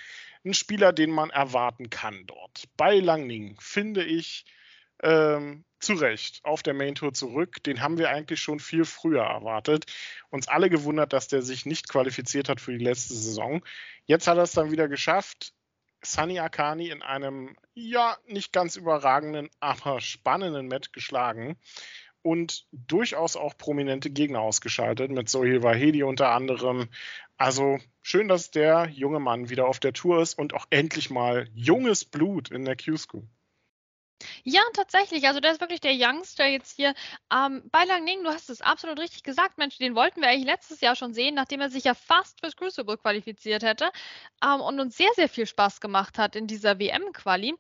ein 0.48 0.54
Spieler, 0.54 0.94
den 0.94 1.12
man 1.12 1.30
erwarten 1.30 1.90
kann 1.90 2.26
dort. 2.26 2.64
Bei 2.78 3.00
Langning 3.00 3.58
finde 3.60 4.04
ich 4.04 4.46
ähm, 5.04 5.66
zu 5.80 5.94
Recht 5.94 6.44
auf 6.44 6.64
der 6.64 6.74
Main 6.74 6.96
Tour 6.96 7.14
zurück. 7.14 7.64
Den 7.64 7.82
haben 7.82 7.98
wir 7.98 8.10
eigentlich 8.10 8.40
schon 8.40 8.60
viel 8.60 8.86
früher 8.86 9.24
erwartet. 9.24 9.86
Uns 10.30 10.48
alle 10.48 10.70
gewundert, 10.70 11.14
dass 11.14 11.28
der 11.28 11.42
sich 11.42 11.66
nicht 11.66 11.88
qualifiziert 11.90 12.50
hat 12.50 12.62
für 12.62 12.72
die 12.72 12.84
letzte 12.84 13.14
Saison. 13.14 13.64
Jetzt 14.06 14.28
hat 14.28 14.38
er 14.38 14.44
es 14.44 14.54
dann 14.54 14.72
wieder 14.72 14.88
geschafft. 14.88 15.54
Sunny 16.04 16.40
Akani 16.40 16.90
in 16.90 17.02
einem, 17.02 17.56
ja, 17.74 18.18
nicht 18.28 18.54
ganz 18.54 18.76
überragenden, 18.76 19.50
aber 19.60 20.00
spannenden 20.00 20.68
Match 20.68 20.92
geschlagen 20.92 21.58
und 22.22 22.68
durchaus 22.72 23.36
auch 23.36 23.58
prominente 23.58 24.10
Gegner 24.10 24.42
ausgeschaltet, 24.42 25.12
mit 25.12 25.30
Sohil 25.30 25.64
Wahedi 25.64 26.04
unter 26.04 26.30
anderem. 26.30 26.90
Also 27.38 27.78
schön, 28.02 28.28
dass 28.28 28.52
der 28.52 28.90
junge 28.90 29.20
Mann 29.20 29.50
wieder 29.50 29.68
auf 29.68 29.80
der 29.80 29.94
Tour 29.94 30.22
ist 30.22 30.38
und 30.38 30.54
auch 30.54 30.66
endlich 30.70 31.10
mal 31.10 31.48
junges 31.54 32.06
Blut 32.06 32.50
in 32.52 32.66
der 32.66 32.76
Q-School. 32.76 33.28
Ja, 34.44 34.62
tatsächlich. 34.74 35.28
Also 35.28 35.40
der 35.40 35.52
ist 35.52 35.62
wirklich 35.62 35.82
der 35.82 35.94
Youngster 35.94 36.48
jetzt 36.48 36.76
hier. 36.76 36.94
Ähm, 37.32 37.64
bei 37.72 37.84
Lang 37.86 38.04
Ning, 38.04 38.24
du 38.24 38.30
hast 38.30 38.50
es 38.50 38.62
absolut 38.62 39.00
richtig 39.00 39.24
gesagt, 39.24 39.58
Mensch, 39.58 39.78
den 39.78 39.96
wollten 39.96 40.22
wir 40.22 40.30
eigentlich 40.30 40.46
letztes 40.46 40.82
Jahr 40.82 40.96
schon 40.96 41.14
sehen, 41.14 41.36
nachdem 41.36 41.62
er 41.62 41.70
sich 41.70 41.84
ja 41.84 41.94
fast 41.94 42.40
fürs 42.40 42.56
Crucible 42.56 42.98
qualifiziert 42.98 43.64
hätte 43.64 43.92
ähm, 44.44 44.62
und 44.62 44.80
uns 44.80 44.98
sehr, 44.98 45.12
sehr 45.16 45.30
viel 45.30 45.46
Spaß 45.46 45.82
gemacht 45.82 46.18
hat 46.18 46.36
in 46.36 46.48
dieser 46.48 46.80
WM-Quali. 46.80 47.56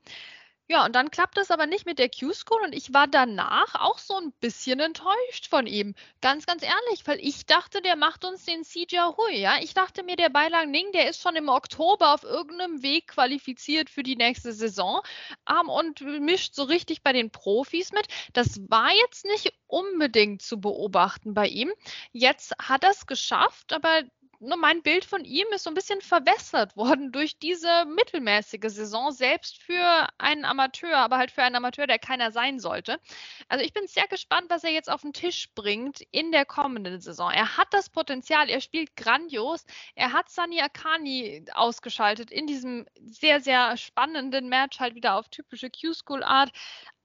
Ja, 0.69 0.83
und 0.85 0.93
dann 0.95 1.11
klappt 1.11 1.37
es 1.37 1.49
aber 1.49 1.65
nicht 1.65 1.85
mit 1.85 1.97
der 1.97 2.09
Q-School 2.09 2.61
und 2.61 2.75
ich 2.75 2.93
war 2.93 3.07
danach 3.07 3.75
auch 3.75 3.97
so 3.99 4.17
ein 4.17 4.33
bisschen 4.41 4.81
enttäuscht 4.81 5.47
von 5.49 5.65
ihm. 5.65 5.95
Ganz, 6.19 6.45
ganz 6.45 6.61
ehrlich, 6.61 7.07
weil 7.07 7.19
ich 7.21 7.45
dachte, 7.45 7.81
der 7.81 7.95
macht 7.95 8.25
uns 8.25 8.43
den 8.43 8.65
CJ 8.65 8.97
Hui, 9.15 9.37
ja. 9.39 9.59
Ich 9.61 9.73
dachte 9.73 10.03
mir, 10.03 10.17
der 10.17 10.27
Beilang 10.27 10.69
Ning, 10.69 10.91
der 10.91 11.09
ist 11.09 11.21
schon 11.21 11.37
im 11.37 11.47
Oktober 11.47 12.13
auf 12.13 12.23
irgendeinem 12.23 12.83
Weg 12.83 13.07
qualifiziert 13.07 13.89
für 13.89 14.03
die 14.03 14.17
nächste 14.17 14.51
Saison 14.51 15.01
ähm, 15.49 15.69
und 15.69 16.01
mischt 16.01 16.53
so 16.53 16.63
richtig 16.63 17.01
bei 17.01 17.13
den 17.13 17.31
Profis 17.31 17.93
mit. 17.93 18.07
Das 18.33 18.59
war 18.67 18.91
jetzt 18.93 19.23
nicht 19.23 19.53
unbedingt 19.67 20.41
zu 20.41 20.59
beobachten 20.59 21.33
bei 21.33 21.47
ihm. 21.47 21.71
Jetzt 22.11 22.53
hat 22.59 22.83
er 22.83 22.91
es 22.91 23.05
geschafft, 23.05 23.71
aber 23.71 24.03
nur 24.39 24.57
mein 24.57 24.81
Bild 24.83 25.05
von 25.05 25.25
ihm 25.25 25.47
ist 25.51 25.63
so 25.63 25.71
ein 25.71 25.73
bisschen 25.73 26.01
verwässert 26.01 26.75
worden 26.75 27.11
durch 27.11 27.39
diese 27.39 27.85
mittelmäßige 27.85 28.69
Saison, 28.69 29.11
selbst 29.11 29.61
für 29.61 30.07
einen 30.17 30.45
Amateur, 30.45 30.95
aber 30.97 31.17
halt 31.17 31.31
für 31.31 31.43
einen 31.43 31.55
Amateur, 31.55 31.87
der 31.87 31.99
keiner 31.99 32.31
sein 32.31 32.59
sollte. 32.59 32.99
Also 33.47 33.63
ich 33.63 33.73
bin 33.73 33.87
sehr 33.87 34.07
gespannt, 34.07 34.49
was 34.49 34.63
er 34.63 34.71
jetzt 34.71 34.89
auf 34.89 35.01
den 35.01 35.13
Tisch 35.13 35.49
bringt 35.55 36.01
in 36.11 36.31
der 36.31 36.45
kommenden 36.45 36.99
Saison. 36.99 37.31
Er 37.31 37.57
hat 37.57 37.67
das 37.71 37.89
Potenzial, 37.89 38.49
er 38.49 38.61
spielt 38.61 38.95
grandios. 38.95 39.65
Er 39.95 40.13
hat 40.13 40.29
Sani 40.29 40.61
Akani 40.61 41.45
ausgeschaltet 41.53 42.31
in 42.31 42.47
diesem 42.47 42.85
sehr, 42.99 43.39
sehr 43.41 43.77
spannenden 43.77 44.49
Match, 44.49 44.79
halt 44.79 44.95
wieder 44.95 45.15
auf 45.15 45.29
typische 45.29 45.69
Q-School-Art. 45.69 46.51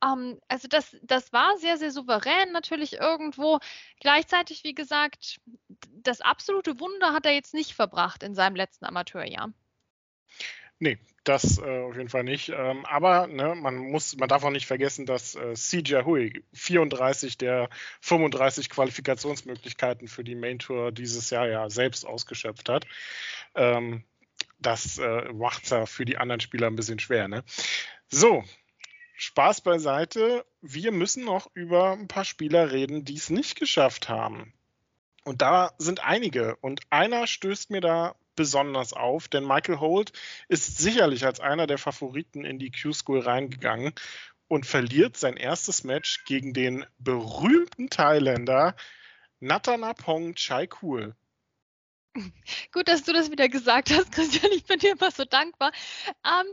Ähm, 0.03 0.41
also 0.49 0.69
das, 0.69 0.97
das 1.03 1.33
war 1.33 1.57
sehr, 1.59 1.77
sehr 1.77 1.91
souverän 1.91 2.53
natürlich 2.53 2.95
irgendwo. 2.95 3.59
Gleichzeitig, 4.01 4.65
wie 4.65 4.75
gesagt, 4.75 5.41
das 5.91 6.21
absolute 6.21 6.81
Wunder 6.81 7.13
hat 7.13 7.27
er 7.27 7.33
jetzt 7.33 7.55
nicht 7.55 7.75
verbracht 7.75 8.23
in 8.23 8.35
seinem 8.35 8.57
letzten 8.57 8.85
Amateurjahr. 8.85 9.53
Nee, 10.79 10.99
das 11.23 11.59
äh, 11.59 11.83
auf 11.83 11.97
jeden 11.97 12.09
Fall 12.09 12.25
nicht. 12.25 12.49
Ähm, 12.49 12.85
aber 12.87 13.29
ne, 13.29 13.55
man 13.55 13.77
muss, 13.77 14.17
man 14.17 14.29
darf 14.29 14.43
auch 14.43 14.51
nicht 14.51 14.67
vergessen, 14.67 15.07
dass 15.07 15.37
äh, 15.37 15.55
CJ 15.55 16.03
Hui 16.05 16.43
34 16.55 17.39
der 17.39 17.69
35 18.01 18.69
Qualifikationsmöglichkeiten 18.69 20.09
für 20.09 20.25
die 20.25 20.35
Main 20.35 20.59
Tour 20.59 20.91
dieses 20.91 21.31
Jahr 21.31 21.47
ja 21.47 21.71
selbst 21.71 22.05
ausgeschöpft 22.05 22.69
hat. 22.69 22.87
Ähm, 23.55 24.03
das 24.59 24.99
äh, 24.99 25.33
macht 25.33 25.65
es 25.65 25.71
ja 25.71 25.87
für 25.87 26.05
die 26.05 26.19
anderen 26.19 26.41
Spieler 26.41 26.67
ein 26.67 26.77
bisschen 26.77 26.99
schwer. 26.99 27.29
Ne? 27.29 27.45
So, 28.09 28.43
Spaß 29.15 29.61
beiseite. 29.61 30.45
Wir 30.61 30.93
müssen 30.93 31.25
noch 31.25 31.51
über 31.55 31.93
ein 31.93 32.09
paar 32.09 32.25
Spieler 32.25 32.73
reden, 32.73 33.05
die 33.05 33.17
es 33.17 33.31
nicht 33.31 33.59
geschafft 33.59 34.09
haben. 34.09 34.53
Und 35.25 35.43
da 35.43 35.73
sind 35.79 36.05
einige. 36.05 36.57
Und 36.57 36.81
einer 36.91 37.27
stößt 37.27 37.71
mir 37.71 37.81
da 37.81 38.17
besonders 38.35 38.93
auf, 38.93 39.29
denn 39.29 39.47
Michael 39.47 39.79
Holt 39.79 40.13
ist 40.49 40.79
sicherlich 40.79 41.25
als 41.27 41.41
einer 41.41 41.67
der 41.67 41.79
Favoriten 41.79 42.45
in 42.45 42.59
die 42.59 42.71
Q-School 42.71 43.21
reingegangen 43.21 43.93
und 44.49 44.67
verliert 44.67 45.17
sein 45.17 45.37
erstes 45.37 45.85
Match 45.85 46.25
gegen 46.25 46.53
den 46.53 46.85
berühmten 46.99 47.89
Thailänder 47.89 48.75
Natanapong 49.41 50.35
Chaikul. 50.35 51.15
Gut, 52.73 52.89
dass 52.89 53.05
du 53.05 53.13
das 53.13 53.31
wieder 53.31 53.49
gesagt 53.49 53.91
hast, 53.91 54.13
Christian. 54.13 54.53
Ich 54.53 54.65
bin 54.65 54.79
dir 54.79 54.93
immer 54.93 55.11
so 55.11 55.25
dankbar. 55.25 55.73
Ähm, 56.25 56.47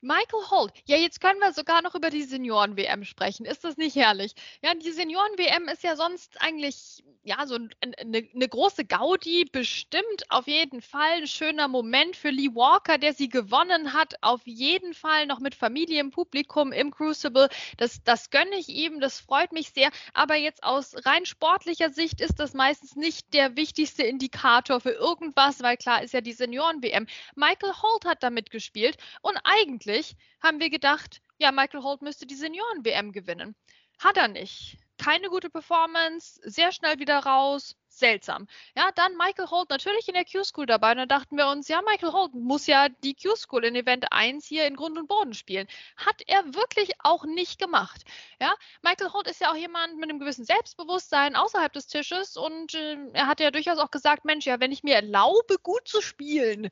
Michael 0.00 0.50
Holt. 0.50 0.72
Ja, 0.86 0.96
jetzt 0.96 1.20
können 1.20 1.40
wir 1.40 1.52
sogar 1.52 1.82
noch 1.82 1.94
über 1.94 2.10
die 2.10 2.22
Senioren-WM 2.22 3.04
sprechen. 3.04 3.46
Ist 3.46 3.64
das 3.64 3.76
nicht 3.76 3.96
herrlich? 3.96 4.34
Ja, 4.62 4.74
die 4.74 4.92
Senioren-WM 4.92 5.68
ist 5.68 5.82
ja 5.82 5.96
sonst 5.96 6.40
eigentlich 6.40 7.02
ja 7.24 7.46
so 7.46 7.56
eine, 7.56 8.28
eine 8.34 8.48
große 8.48 8.84
Gaudi. 8.84 9.46
Bestimmt 9.50 10.24
auf 10.28 10.46
jeden 10.46 10.82
Fall 10.82 11.22
ein 11.22 11.26
schöner 11.26 11.68
Moment 11.68 12.14
für 12.14 12.30
Lee 12.30 12.54
Walker, 12.54 12.98
der 12.98 13.12
sie 13.12 13.28
gewonnen 13.28 13.92
hat. 13.92 14.14
Auf 14.22 14.46
jeden 14.46 14.94
Fall 14.94 15.26
noch 15.26 15.40
mit 15.40 15.54
Familie 15.54 16.00
im 16.00 16.10
Publikum 16.10 16.70
im 16.70 16.92
Crucible. 16.92 17.48
Das, 17.76 18.02
das 18.04 18.30
gönne 18.30 18.56
ich 18.56 18.68
ihm. 18.68 19.00
Das 19.00 19.18
freut 19.20 19.52
mich 19.52 19.70
sehr. 19.70 19.90
Aber 20.14 20.36
jetzt 20.36 20.62
aus 20.62 20.94
rein 21.06 21.26
sportlicher 21.26 21.90
Sicht 21.90 22.20
ist 22.20 22.38
das 22.38 22.54
meistens 22.54 22.94
nicht 22.94 23.34
der 23.34 23.56
wichtigste 23.56 24.04
Indikator 24.04 24.80
für 24.80 24.97
irgendwas, 24.98 25.62
weil 25.62 25.76
klar 25.76 26.02
ist 26.02 26.12
ja 26.12 26.20
die 26.20 26.32
Senioren-WM. 26.32 27.06
Michael 27.34 27.72
Holt 27.82 28.04
hat 28.04 28.22
damit 28.22 28.50
gespielt 28.50 28.96
und 29.22 29.38
eigentlich 29.44 30.16
haben 30.42 30.60
wir 30.60 30.70
gedacht, 30.70 31.22
ja, 31.38 31.52
Michael 31.52 31.82
Holt 31.82 32.02
müsste 32.02 32.26
die 32.26 32.34
Senioren-WM 32.34 33.12
gewinnen. 33.12 33.54
Hat 33.98 34.16
er 34.16 34.28
nicht. 34.28 34.76
Keine 34.98 35.28
gute 35.28 35.48
Performance, 35.50 36.40
sehr 36.42 36.72
schnell 36.72 36.98
wieder 36.98 37.20
raus, 37.20 37.76
seltsam. 37.98 38.46
Ja, 38.76 38.90
dann 38.94 39.16
Michael 39.16 39.50
Holt 39.50 39.70
natürlich 39.70 40.08
in 40.08 40.14
der 40.14 40.24
Q-School 40.24 40.66
dabei. 40.66 40.92
Und 40.92 40.98
dann 40.98 41.08
dachten 41.08 41.36
wir 41.36 41.48
uns, 41.48 41.68
ja, 41.68 41.80
Michael 41.82 42.12
Holt 42.12 42.34
muss 42.34 42.66
ja 42.66 42.88
die 42.88 43.14
Q-School 43.14 43.64
in 43.64 43.74
Event 43.74 44.12
1 44.12 44.46
hier 44.46 44.66
in 44.66 44.76
Grund 44.76 44.98
und 44.98 45.08
Boden 45.08 45.34
spielen. 45.34 45.66
Hat 45.96 46.22
er 46.26 46.54
wirklich 46.54 46.92
auch 47.00 47.24
nicht 47.24 47.58
gemacht. 47.58 48.02
Ja, 48.40 48.54
Michael 48.82 49.12
Holt 49.12 49.28
ist 49.28 49.40
ja 49.40 49.50
auch 49.50 49.56
jemand 49.56 49.96
mit 49.96 50.08
einem 50.08 50.18
gewissen 50.18 50.44
Selbstbewusstsein 50.44 51.36
außerhalb 51.36 51.72
des 51.72 51.86
Tisches 51.86 52.36
und 52.36 52.74
äh, 52.74 52.96
er 53.12 53.26
hat 53.26 53.40
ja 53.40 53.50
durchaus 53.50 53.78
auch 53.78 53.90
gesagt, 53.90 54.24
Mensch, 54.24 54.46
ja, 54.46 54.60
wenn 54.60 54.72
ich 54.72 54.82
mir 54.82 54.94
erlaube, 54.94 55.56
gut 55.62 55.86
zu 55.86 56.00
spielen, 56.00 56.70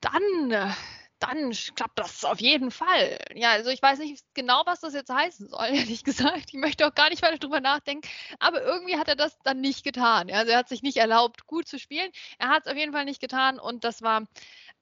dann 0.00 0.50
äh, 0.50 0.70
dann 1.18 1.52
klappt 1.74 1.98
das 1.98 2.24
auf 2.24 2.40
jeden 2.40 2.70
Fall. 2.70 3.18
Ja, 3.34 3.52
also 3.52 3.70
ich 3.70 3.80
weiß 3.80 3.98
nicht 3.98 4.24
genau, 4.34 4.62
was 4.66 4.80
das 4.80 4.94
jetzt 4.94 5.12
heißen 5.12 5.48
soll, 5.48 5.66
ehrlich 5.72 6.04
gesagt. 6.04 6.46
Ich 6.48 6.54
möchte 6.54 6.86
auch 6.86 6.94
gar 6.94 7.08
nicht 7.10 7.22
weiter 7.22 7.38
drüber 7.38 7.60
nachdenken. 7.60 8.08
Aber 8.38 8.62
irgendwie 8.62 8.96
hat 8.98 9.08
er 9.08 9.16
das 9.16 9.38
dann 9.42 9.60
nicht 9.60 9.84
getan. 9.84 10.30
Also 10.30 10.52
er 10.52 10.58
hat 10.58 10.68
sich 10.68 10.82
nicht 10.82 10.98
erlaubt, 10.98 11.46
gut 11.46 11.68
zu 11.68 11.78
spielen. 11.78 12.10
Er 12.38 12.48
hat 12.48 12.66
es 12.66 12.72
auf 12.72 12.76
jeden 12.76 12.92
Fall 12.92 13.04
nicht 13.04 13.20
getan 13.20 13.58
und 13.58 13.84
das 13.84 14.02
war 14.02 14.26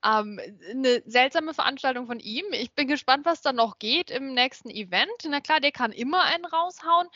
ähm, 0.03 0.39
eine 0.69 1.01
seltsame 1.05 1.53
Veranstaltung 1.53 2.07
von 2.07 2.19
ihm. 2.19 2.45
Ich 2.51 2.73
bin 2.73 2.87
gespannt, 2.87 3.25
was 3.25 3.41
da 3.41 3.53
noch 3.53 3.79
geht 3.79 4.11
im 4.11 4.33
nächsten 4.33 4.69
Event. 4.69 5.11
Na 5.27 5.39
klar, 5.39 5.59
der 5.59 5.71
kann 5.71 5.91
immer 5.91 6.23
einen 6.23 6.45
raushauen. 6.45 7.07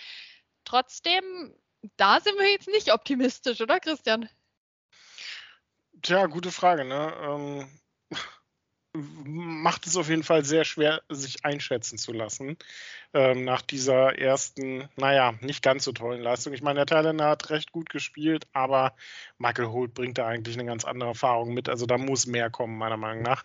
Trotzdem, 0.63 1.53
da 1.97 2.19
sind 2.19 2.38
wir 2.38 2.50
jetzt 2.51 2.67
nicht 2.67 2.93
optimistisch, 2.93 3.62
oder 3.62 3.79
Christian? 3.79 4.29
Tja, 6.01 6.27
gute 6.27 6.51
Frage. 6.51 6.86
Ne? 6.86 7.13
Ähm 7.21 7.79
macht 9.67 9.86
es 9.86 9.97
auf 9.97 10.07
jeden 10.07 10.24
Fall 10.24 10.45
sehr 10.45 10.63
schwer, 10.63 11.01
sich 11.09 11.43
einschätzen 11.43 11.97
zu 11.97 12.13
lassen 12.13 12.55
ähm, 13.13 13.43
nach 13.43 13.62
dieser 13.62 14.17
ersten, 14.17 14.88
naja, 14.95 15.33
nicht 15.41 15.62
ganz 15.62 15.83
so 15.83 15.91
tollen 15.91 16.21
Leistung. 16.21 16.53
Ich 16.53 16.62
meine, 16.62 16.77
der 16.77 16.86
Thailänder 16.86 17.27
hat 17.27 17.50
recht 17.50 17.74
gut 17.74 17.89
gespielt, 17.89 18.47
aber 18.53 18.95
Michael 19.38 19.67
Holt 19.67 19.93
bringt 19.93 20.19
da 20.19 20.25
eigentlich 20.25 20.55
eine 20.57 20.63
ganz 20.63 20.86
andere 20.86 21.09
Erfahrung 21.09 21.53
mit. 21.53 21.67
Also 21.67 21.86
da 21.86 21.97
muss 21.97 22.27
mehr 22.27 22.50
kommen, 22.50 22.77
meiner 22.77 22.95
Meinung 22.95 23.24
nach. 23.24 23.43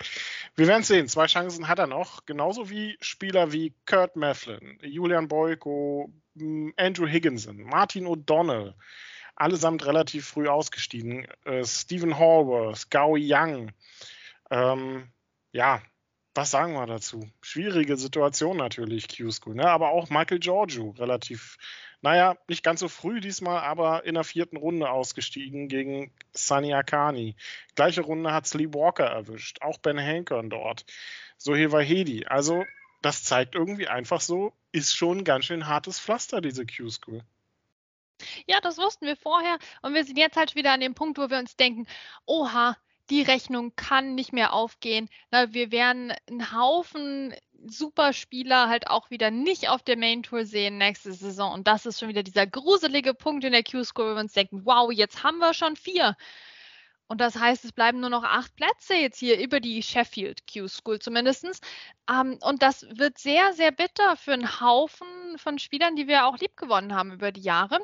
Wir 0.55 0.69
werden 0.69 0.85
sehen. 0.85 1.09
Zwei 1.09 1.27
Chancen 1.27 1.67
hat 1.67 1.81
er 1.81 1.89
noch, 1.89 2.25
genauso 2.25 2.71
wie 2.71 2.97
Spieler 3.01 3.51
wie 3.51 3.75
Kurt 3.85 4.15
Mefflin, 4.15 4.79
Julian 4.81 5.27
Boyko, 5.27 6.13
Andrew 6.77 7.09
Higginson, 7.09 7.65
Martin 7.65 8.07
O'Donnell 8.07 8.75
allesamt 9.35 9.85
relativ 9.87 10.29
früh 10.29 10.47
ausgestiegen. 10.47 11.27
Äh, 11.45 11.65
Stephen 11.65 12.17
Hallworth, 12.17 12.91
Gao 12.91 13.17
Yang, 13.17 13.73
ähm, 14.53 15.09
ja, 15.51 15.83
was 16.35 16.51
sagen 16.51 16.73
wir 16.75 16.87
dazu? 16.87 17.31
Schwierige 17.43 17.97
Situation 17.97 18.57
natürlich, 18.57 19.09
Q-School, 19.09 19.55
ne? 19.55 19.69
aber 19.69 19.91
auch 19.91 20.09
Michael 20.09 20.39
Giorgio 20.39 20.91
relativ, 20.99 21.59
naja, 22.01 22.37
nicht 22.49 22.63
ganz 22.63 22.81
so 22.81 22.89
früh 22.89 23.21
diesmal, 23.21 23.59
aber 23.59 24.05
in 24.05 24.15
der 24.15 24.25
vierten 24.25 24.57
Runde 24.57 24.89
ausgestiegen 24.91 25.69
gegen 25.69 26.13
Sunny 26.33 26.73
Akani. 26.73 27.37
Gleiche 27.75 28.01
Runde 28.01 28.33
hat 28.33 28.53
Lee 28.55 28.73
Walker 28.73 29.07
erwischt, 29.07 29.61
auch 29.61 29.79
Ben 29.79 30.01
Hankern 30.01 30.49
dort, 30.49 30.87
Sohil 31.37 31.71
Hedi. 31.71 32.27
Also, 32.27 32.65
das 33.03 33.25
zeigt 33.25 33.55
irgendwie 33.55 33.89
einfach 33.89 34.21
so, 34.21 34.53
ist 34.71 34.95
schon 34.95 35.19
ein 35.19 35.25
ganz 35.25 35.47
schön 35.47 35.67
hartes 35.67 36.01
Pflaster, 36.01 36.41
diese 36.41 36.65
Q-School. 36.65 37.23
Ja, 38.47 38.61
das 38.61 38.79
wussten 38.79 39.07
wir 39.07 39.17
vorher 39.17 39.59
und 39.83 39.95
wir 39.95 40.05
sind 40.05 40.17
jetzt 40.17 40.37
halt 40.37 40.55
wieder 40.55 40.73
an 40.73 40.81
dem 40.81 40.95
Punkt, 40.95 41.19
wo 41.19 41.29
wir 41.29 41.39
uns 41.39 41.57
denken, 41.57 41.87
oha, 42.25 42.77
die 43.11 43.23
Rechnung 43.23 43.75
kann 43.77 44.15
nicht 44.15 44.33
mehr 44.33 44.53
aufgehen. 44.53 45.09
Na, 45.31 45.53
wir 45.53 45.73
werden 45.73 46.13
einen 46.29 46.53
Haufen 46.53 47.35
Superspieler 47.67 48.69
halt 48.69 48.89
auch 48.89 49.11
wieder 49.11 49.31
nicht 49.31 49.69
auf 49.69 49.83
der 49.83 49.97
Main 49.97 50.23
Tour 50.23 50.45
sehen 50.45 50.79
nächste 50.79 51.13
Saison. 51.13 51.53
Und 51.53 51.67
das 51.67 51.87
ist 51.87 52.01
schon 52.01 52.09
wieder 52.09 52.23
dieser 52.23 52.47
gruselige 52.47 53.15
Punkt 53.15 53.45
in 53.45 53.53
der 53.53 53.63
Q-Score, 53.63 54.13
wo 54.13 54.15
wir 54.17 54.21
uns 54.21 54.33
denken, 54.33 54.65
wow, 54.65 54.91
jetzt 54.91 55.23
haben 55.23 55.39
wir 55.39 55.55
schon 55.55 55.77
vier. 55.77 56.17
Und 57.13 57.21
das 57.21 57.39
heißt, 57.39 57.67
es 57.67 57.73
bleiben 57.73 58.01
nur 58.01 58.09
noch 58.09 58.25
acht 58.25 58.57
Plätze 58.57 58.95
jetzt 58.95 59.19
hier 59.19 59.39
über 59.39 59.61
die 59.61 59.83
Sheffield 59.83 60.51
Q-School 60.51 60.99
zumindest. 60.99 61.63
Ähm, 62.09 62.39
und 62.41 62.63
das 62.63 62.87
wird 62.89 63.19
sehr, 63.19 63.53
sehr 63.53 63.71
bitter 63.71 64.17
für 64.17 64.33
einen 64.33 64.63
Haufen 64.63 65.37
von 65.37 65.59
Spielern, 65.59 65.95
die 65.95 66.09
wir 66.09 66.25
auch 66.25 66.39
lieb 66.39 66.57
gewonnen 66.57 66.95
haben 66.95 67.13
über 67.13 67.31
die 67.31 67.43
Jahre. 67.43 67.81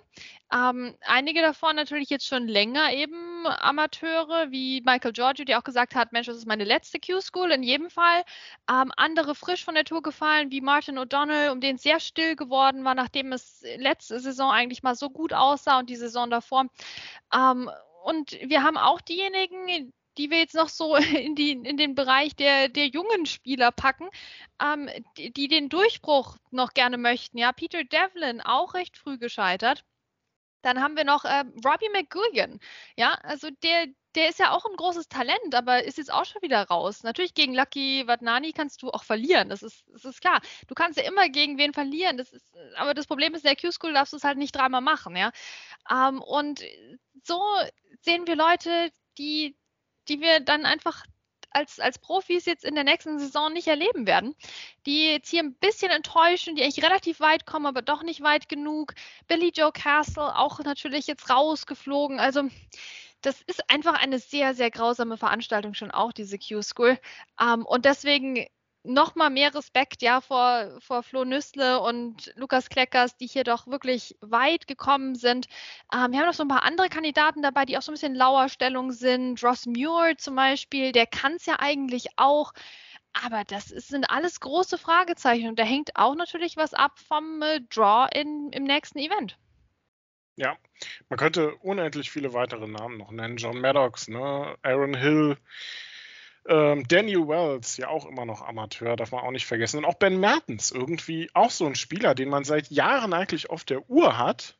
Ähm, 0.51 0.97
einige 1.03 1.43
davon 1.43 1.77
natürlich 1.77 2.09
jetzt 2.09 2.27
schon 2.27 2.49
länger 2.49 2.91
eben 2.95 3.47
Amateure, 3.47 4.51
wie 4.51 4.81
Michael 4.81 5.13
Giorgio, 5.13 5.45
der 5.45 5.59
auch 5.59 5.65
gesagt 5.65 5.95
hat, 5.95 6.11
Mensch, 6.13 6.27
das 6.27 6.39
ist 6.39 6.47
meine 6.47 6.65
letzte 6.65 6.99
Q-School 6.99 7.51
in 7.51 7.63
jedem 7.63 7.91
Fall. 7.91 8.25
Ähm, 8.71 8.91
andere 8.97 9.35
frisch 9.35 9.63
von 9.63 9.75
der 9.75 9.85
Tour 9.85 10.01
gefallen, 10.01 10.51
wie 10.51 10.63
Martin 10.63 10.99
O'Donnell, 10.99 11.51
um 11.51 11.61
den 11.61 11.77
es 11.77 11.83
sehr 11.83 12.01
still 12.01 12.35
geworden 12.35 12.83
war, 12.83 12.95
nachdem 12.95 13.33
es 13.33 13.63
letzte 13.77 14.21
Saison 14.21 14.51
eigentlich 14.51 14.83
mal 14.83 14.95
so 14.95 15.11
gut 15.11 15.35
aussah 15.35 15.81
und 15.81 15.91
die 15.91 15.97
Saison 15.97 16.31
davor. 16.31 16.65
Und 18.09 18.33
wir 18.41 18.63
haben 18.63 18.79
auch 18.79 19.03
diejenigen, 19.03 19.93
die 20.17 20.31
wir 20.31 20.39
jetzt 20.39 20.55
noch 20.55 20.71
so 20.71 20.97
in, 20.97 21.35
die, 21.35 21.51
in 21.53 21.77
den 21.77 21.95
Bereich 21.95 22.35
der, 22.35 22.71
der 22.71 22.87
jungen 22.87 23.27
Spieler 23.27 23.71
packen, 23.71 24.09
ähm, 24.63 24.89
die, 25.19 25.31
die, 25.31 25.47
den 25.47 25.69
Durchbruch 25.69 26.39
noch 26.51 26.73
gerne 26.73 26.97
möchten. 26.97 27.37
Ja, 27.37 27.53
Peter 27.53 27.85
Devlin 27.85 28.41
auch 28.41 28.73
recht 28.73 28.97
früh 28.97 29.19
gescheitert. 29.19 29.85
Dann 30.63 30.81
haben 30.81 30.97
wir 30.97 31.05
noch 31.05 31.27
äh, 31.27 31.45
Robbie 31.63 31.91
McGuigan. 31.93 32.61
Ja, 32.97 33.13
also 33.25 33.49
der, 33.63 33.89
der 34.19 34.29
ist 34.29 34.41
ja 34.41 34.51
auch 34.51 34.67
ein 34.67 34.75
großes 34.77 35.09
Talent, 35.09 35.55
aber 35.55 35.85
ist 35.85 35.97
jetzt 35.97 36.13
auch 36.13 36.25
schon 36.25 36.43
wieder 36.43 36.65
raus. 36.65 37.05
Natürlich 37.05 37.35
gegen 37.35 37.55
Lucky 37.55 38.05
Vadnani 38.05 38.53
kannst 38.53 38.83
du 38.83 38.91
auch 38.91 39.05
verlieren. 39.05 39.49
Das 39.49 39.63
ist, 39.63 39.85
das 39.93 40.05
ist 40.05 40.21
klar. 40.21 40.41
Du 40.67 40.75
kannst 40.75 40.99
ja 40.99 41.07
immer 41.07 41.29
gegen 41.29 41.57
wen 41.57 41.73
verlieren. 41.73 42.17
Das 42.17 42.33
ist, 42.33 42.45
aber 42.77 42.95
das 42.95 43.07
Problem 43.07 43.33
ist, 43.35 43.45
in 43.45 43.51
der 43.51 43.57
Q-School 43.57 43.93
darfst 43.93 44.13
du 44.13 44.17
es 44.17 44.25
halt 44.25 44.37
nicht 44.37 44.57
dreimal 44.57 44.81
machen, 44.81 45.15
ja. 45.15 45.31
Ähm, 45.89 46.21
und 46.21 46.65
so 47.23 47.41
sehen 48.01 48.27
wir 48.27 48.35
Leute, 48.35 48.91
die, 49.19 49.57
die 50.09 50.21
wir 50.21 50.41
dann 50.41 50.67
einfach 50.67 51.05
als, 51.51 51.79
als 51.79 52.01
Profis 52.01 52.45
jetzt 52.45 52.65
in 52.65 52.75
der 52.75 52.85
nächsten 52.85 53.21
Saison 53.21 53.53
nicht 53.53 53.69
erleben 53.69 54.09
werden, 54.09 54.35
die 54.85 55.13
jetzt 55.13 55.31
hier 55.31 55.45
ein 55.45 55.55
bisschen 55.55 55.93
enttäuschen, 55.93 56.57
die 56.57 56.65
eigentlich 56.65 56.85
relativ 56.85 57.21
weit 57.21 57.47
kommen, 57.47 57.67
aber 57.67 57.83
doch 57.83 58.03
nicht 58.03 58.21
weit 58.21 58.49
genug. 58.49 58.95
Billy 59.29 59.53
Joe 59.55 59.71
Castle 59.71 60.37
auch 60.37 60.59
natürlich 60.59 61.07
jetzt 61.07 61.31
rausgeflogen. 61.31 62.19
Also 62.19 62.49
das 63.23 63.43
ist 63.43 63.71
einfach 63.71 63.95
eine 63.95 64.19
sehr, 64.19 64.55
sehr 64.55 64.71
grausame 64.71 65.17
Veranstaltung 65.17 65.75
schon 65.75 65.91
auch, 65.91 66.13
diese 66.13 66.39
Q-School. 66.39 66.99
Ähm, 67.41 67.67
und 67.67 67.85
deswegen 67.85 68.47
nochmal 68.85 69.31
mehr 69.31 69.55
Respekt 69.55 70.03
ja 70.03 70.21
vor, 70.21 70.79
vor 70.81 71.03
Flo 71.03 71.25
Nüssle 71.25 71.81
und 71.81 72.33
Lukas 72.37 72.69
Kleckers, 72.69 73.17
die 73.17 73.27
hier 73.27 73.45
doch 73.45 73.67
wirklich 73.67 74.17
weit 74.21 74.67
gekommen 74.67 75.15
sind. 75.15 75.47
Ähm, 75.93 76.13
wir 76.13 76.21
haben 76.21 76.27
noch 76.27 76.35
so 76.35 76.45
ein 76.45 76.49
paar 76.49 76.63
andere 76.63 76.89
Kandidaten 76.89 77.43
dabei, 77.43 77.65
die 77.65 77.77
auch 77.77 77.83
so 77.83 77.93
ein 77.93 77.95
bisschen 77.95 78.15
lauer 78.15 78.49
Stellung 78.49 78.93
sind. 78.93 79.43
Ross 79.43 79.67
Muir 79.67 80.17
zum 80.17 80.37
Beispiel, 80.37 80.93
der 80.93 81.07
kann 81.07 81.35
es 81.35 81.47
ja 81.47 81.57
eigentlich 81.59 82.07
auch. 82.17 82.53
Aber 83.25 83.45
das 83.45 83.71
ist, 83.73 83.89
sind 83.89 84.11
alles 84.11 84.41
große 84.41 84.79
Fragezeichen 84.79 85.49
und 85.49 85.59
da 85.59 85.65
hängt 85.65 85.97
auch 85.97 86.15
natürlich 86.15 86.57
was 86.57 86.75
ab 86.75 86.99
vom 86.99 87.43
äh, 87.43 87.61
Draw 87.63 88.09
in, 88.15 88.51
im 88.53 88.65
nächsten 88.65 88.99
Event. 88.99 89.37
Ja, 90.39 90.57
man 91.09 91.19
könnte 91.19 91.57
unendlich 91.57 92.13
viele 92.13 92.33
weitere 92.33 92.69
Namen 92.69 92.97
noch 92.97 93.11
nennen. 93.11 93.39
John 93.39 93.61
Maddox, 93.61 94.07
ne? 94.07 94.57
Aaron 94.63 94.95
Hill, 94.95 95.37
ähm, 96.47 96.87
Daniel 96.87 97.27
Wells, 97.27 97.77
ja 97.77 97.89
auch 97.89 98.07
immer 98.07 98.25
noch 98.25 98.43
Amateur, 98.43 98.95
darf 98.95 99.11
man 99.11 99.25
auch 99.25 99.33
nicht 99.33 99.47
vergessen. 99.47 99.79
Und 99.79 99.85
auch 99.85 99.95
Ben 99.95 100.21
Mertens, 100.21 100.71
irgendwie 100.71 101.29
auch 101.35 101.51
so 101.51 101.67
ein 101.67 101.75
Spieler, 101.75 102.15
den 102.15 102.29
man 102.29 102.45
seit 102.45 102.71
Jahren 102.71 103.13
eigentlich 103.15 103.51
auf 103.51 103.65
der 103.65 103.91
Uhr 103.91 104.17
hat. 104.17 104.57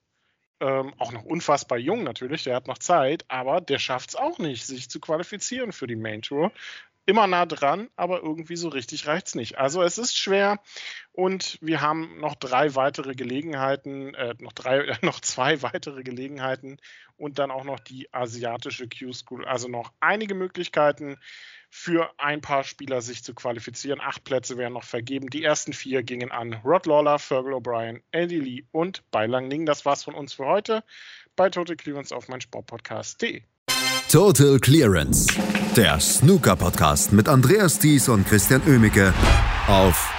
Ähm, 0.61 0.93
auch 0.99 1.13
noch 1.13 1.23
unfassbar 1.23 1.79
jung 1.79 2.03
natürlich, 2.03 2.43
der 2.43 2.57
hat 2.57 2.67
noch 2.67 2.79
Zeit, 2.79 3.25
aber 3.29 3.61
der 3.61 3.79
schafft 3.79 4.11
es 4.11 4.17
auch 4.17 4.41
nicht, 4.41 4.67
sich 4.67 4.91
zu 4.91 4.99
qualifizieren 4.99 5.71
für 5.71 5.87
die 5.87 5.95
Main 5.95 6.23
Tour 6.23 6.51
immer 7.09 7.27
nah 7.27 7.47
dran, 7.47 7.89
aber 7.97 8.23
irgendwie 8.23 8.57
so 8.57 8.69
richtig 8.69 9.07
reicht 9.07 9.29
es 9.29 9.35
nicht. 9.35 9.57
Also 9.57 9.83
es 9.83 9.97
ist 9.97 10.15
schwer 10.15 10.61
und 11.13 11.57
wir 11.63 11.81
haben 11.81 12.21
noch 12.21 12.35
drei 12.35 12.75
weitere 12.75 13.15
Gelegenheiten, 13.15 14.15
äh, 14.15 14.35
noch 14.41 14.53
drei, 14.53 14.81
äh, 14.87 14.97
noch 15.01 15.19
zwei 15.21 15.63
weitere 15.63 16.03
Gelegenheiten 16.03 16.77
und 17.17 17.39
dann 17.39 17.51
auch 17.51 17.65
noch 17.65 17.81
die 17.81 18.13
asiatische 18.13 18.91
Q-School. 18.91 19.47
Also 19.47 19.69
noch 19.69 19.95
einige 20.01 20.35
Möglichkeiten 20.35 21.17
für 21.71 22.13
ein 22.19 22.43
paar 22.43 22.63
Spieler 22.63 23.01
sich 23.01 23.25
zu 23.25 23.35
qualifizieren. 23.35 24.03
Acht 24.03 24.25
Plätze 24.25 24.59
werden 24.59 24.75
noch 24.75 24.85
vergeben. 24.85 25.31
Die 25.31 25.43
ersten 25.43 25.73
vier 25.73 26.03
gingen 26.03 26.31
an 26.31 26.61
Rod 26.63 26.85
Lawler, 26.85 27.19
Fergal 27.19 27.55
O'Brien, 27.55 28.03
Andy 28.11 28.39
Lee 28.39 28.65
und 28.71 29.11
Beilang 29.11 29.49
Ning. 29.49 29.65
Das 29.65 29.87
war's 29.87 30.05
von 30.05 30.15
uns 30.15 30.35
für 30.35 30.45
heute 30.45 30.85
bei 31.37 31.49
Total 31.49 31.77
Clearance 31.77 32.15
auf 32.15 32.29
mein 32.29 32.43
Sportpodcast.de. 32.43 33.45
Total 34.11 34.59
Clearance, 34.59 35.27
der 35.77 36.01
Snooker-Podcast 36.01 37.13
mit 37.13 37.29
Andreas 37.29 37.79
Thies 37.79 38.09
und 38.09 38.27
Christian 38.27 38.63
Ömicke 38.67 39.13
auf 39.67 40.13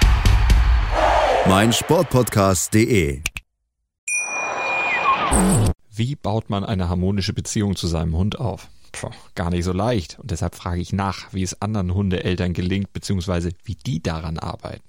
meinsportpodcast.de. 1.47 3.21
Wie 5.91 6.15
baut 6.15 6.49
man 6.49 6.63
eine 6.63 6.89
harmonische 6.89 7.33
Beziehung 7.33 7.75
zu 7.75 7.87
seinem 7.87 8.15
Hund 8.15 8.39
auf? 8.39 8.67
Puh, 8.91 9.09
gar 9.35 9.49
nicht 9.49 9.63
so 9.63 9.73
leicht. 9.73 10.17
Und 10.19 10.31
deshalb 10.31 10.55
frage 10.55 10.81
ich 10.81 10.93
nach, 10.93 11.33
wie 11.33 11.43
es 11.43 11.61
anderen 11.61 11.93
Hundeeltern 11.93 12.53
gelingt, 12.53 12.93
beziehungsweise 12.93 13.51
wie 13.63 13.75
die 13.75 14.01
daran 14.01 14.39
arbeiten. 14.39 14.88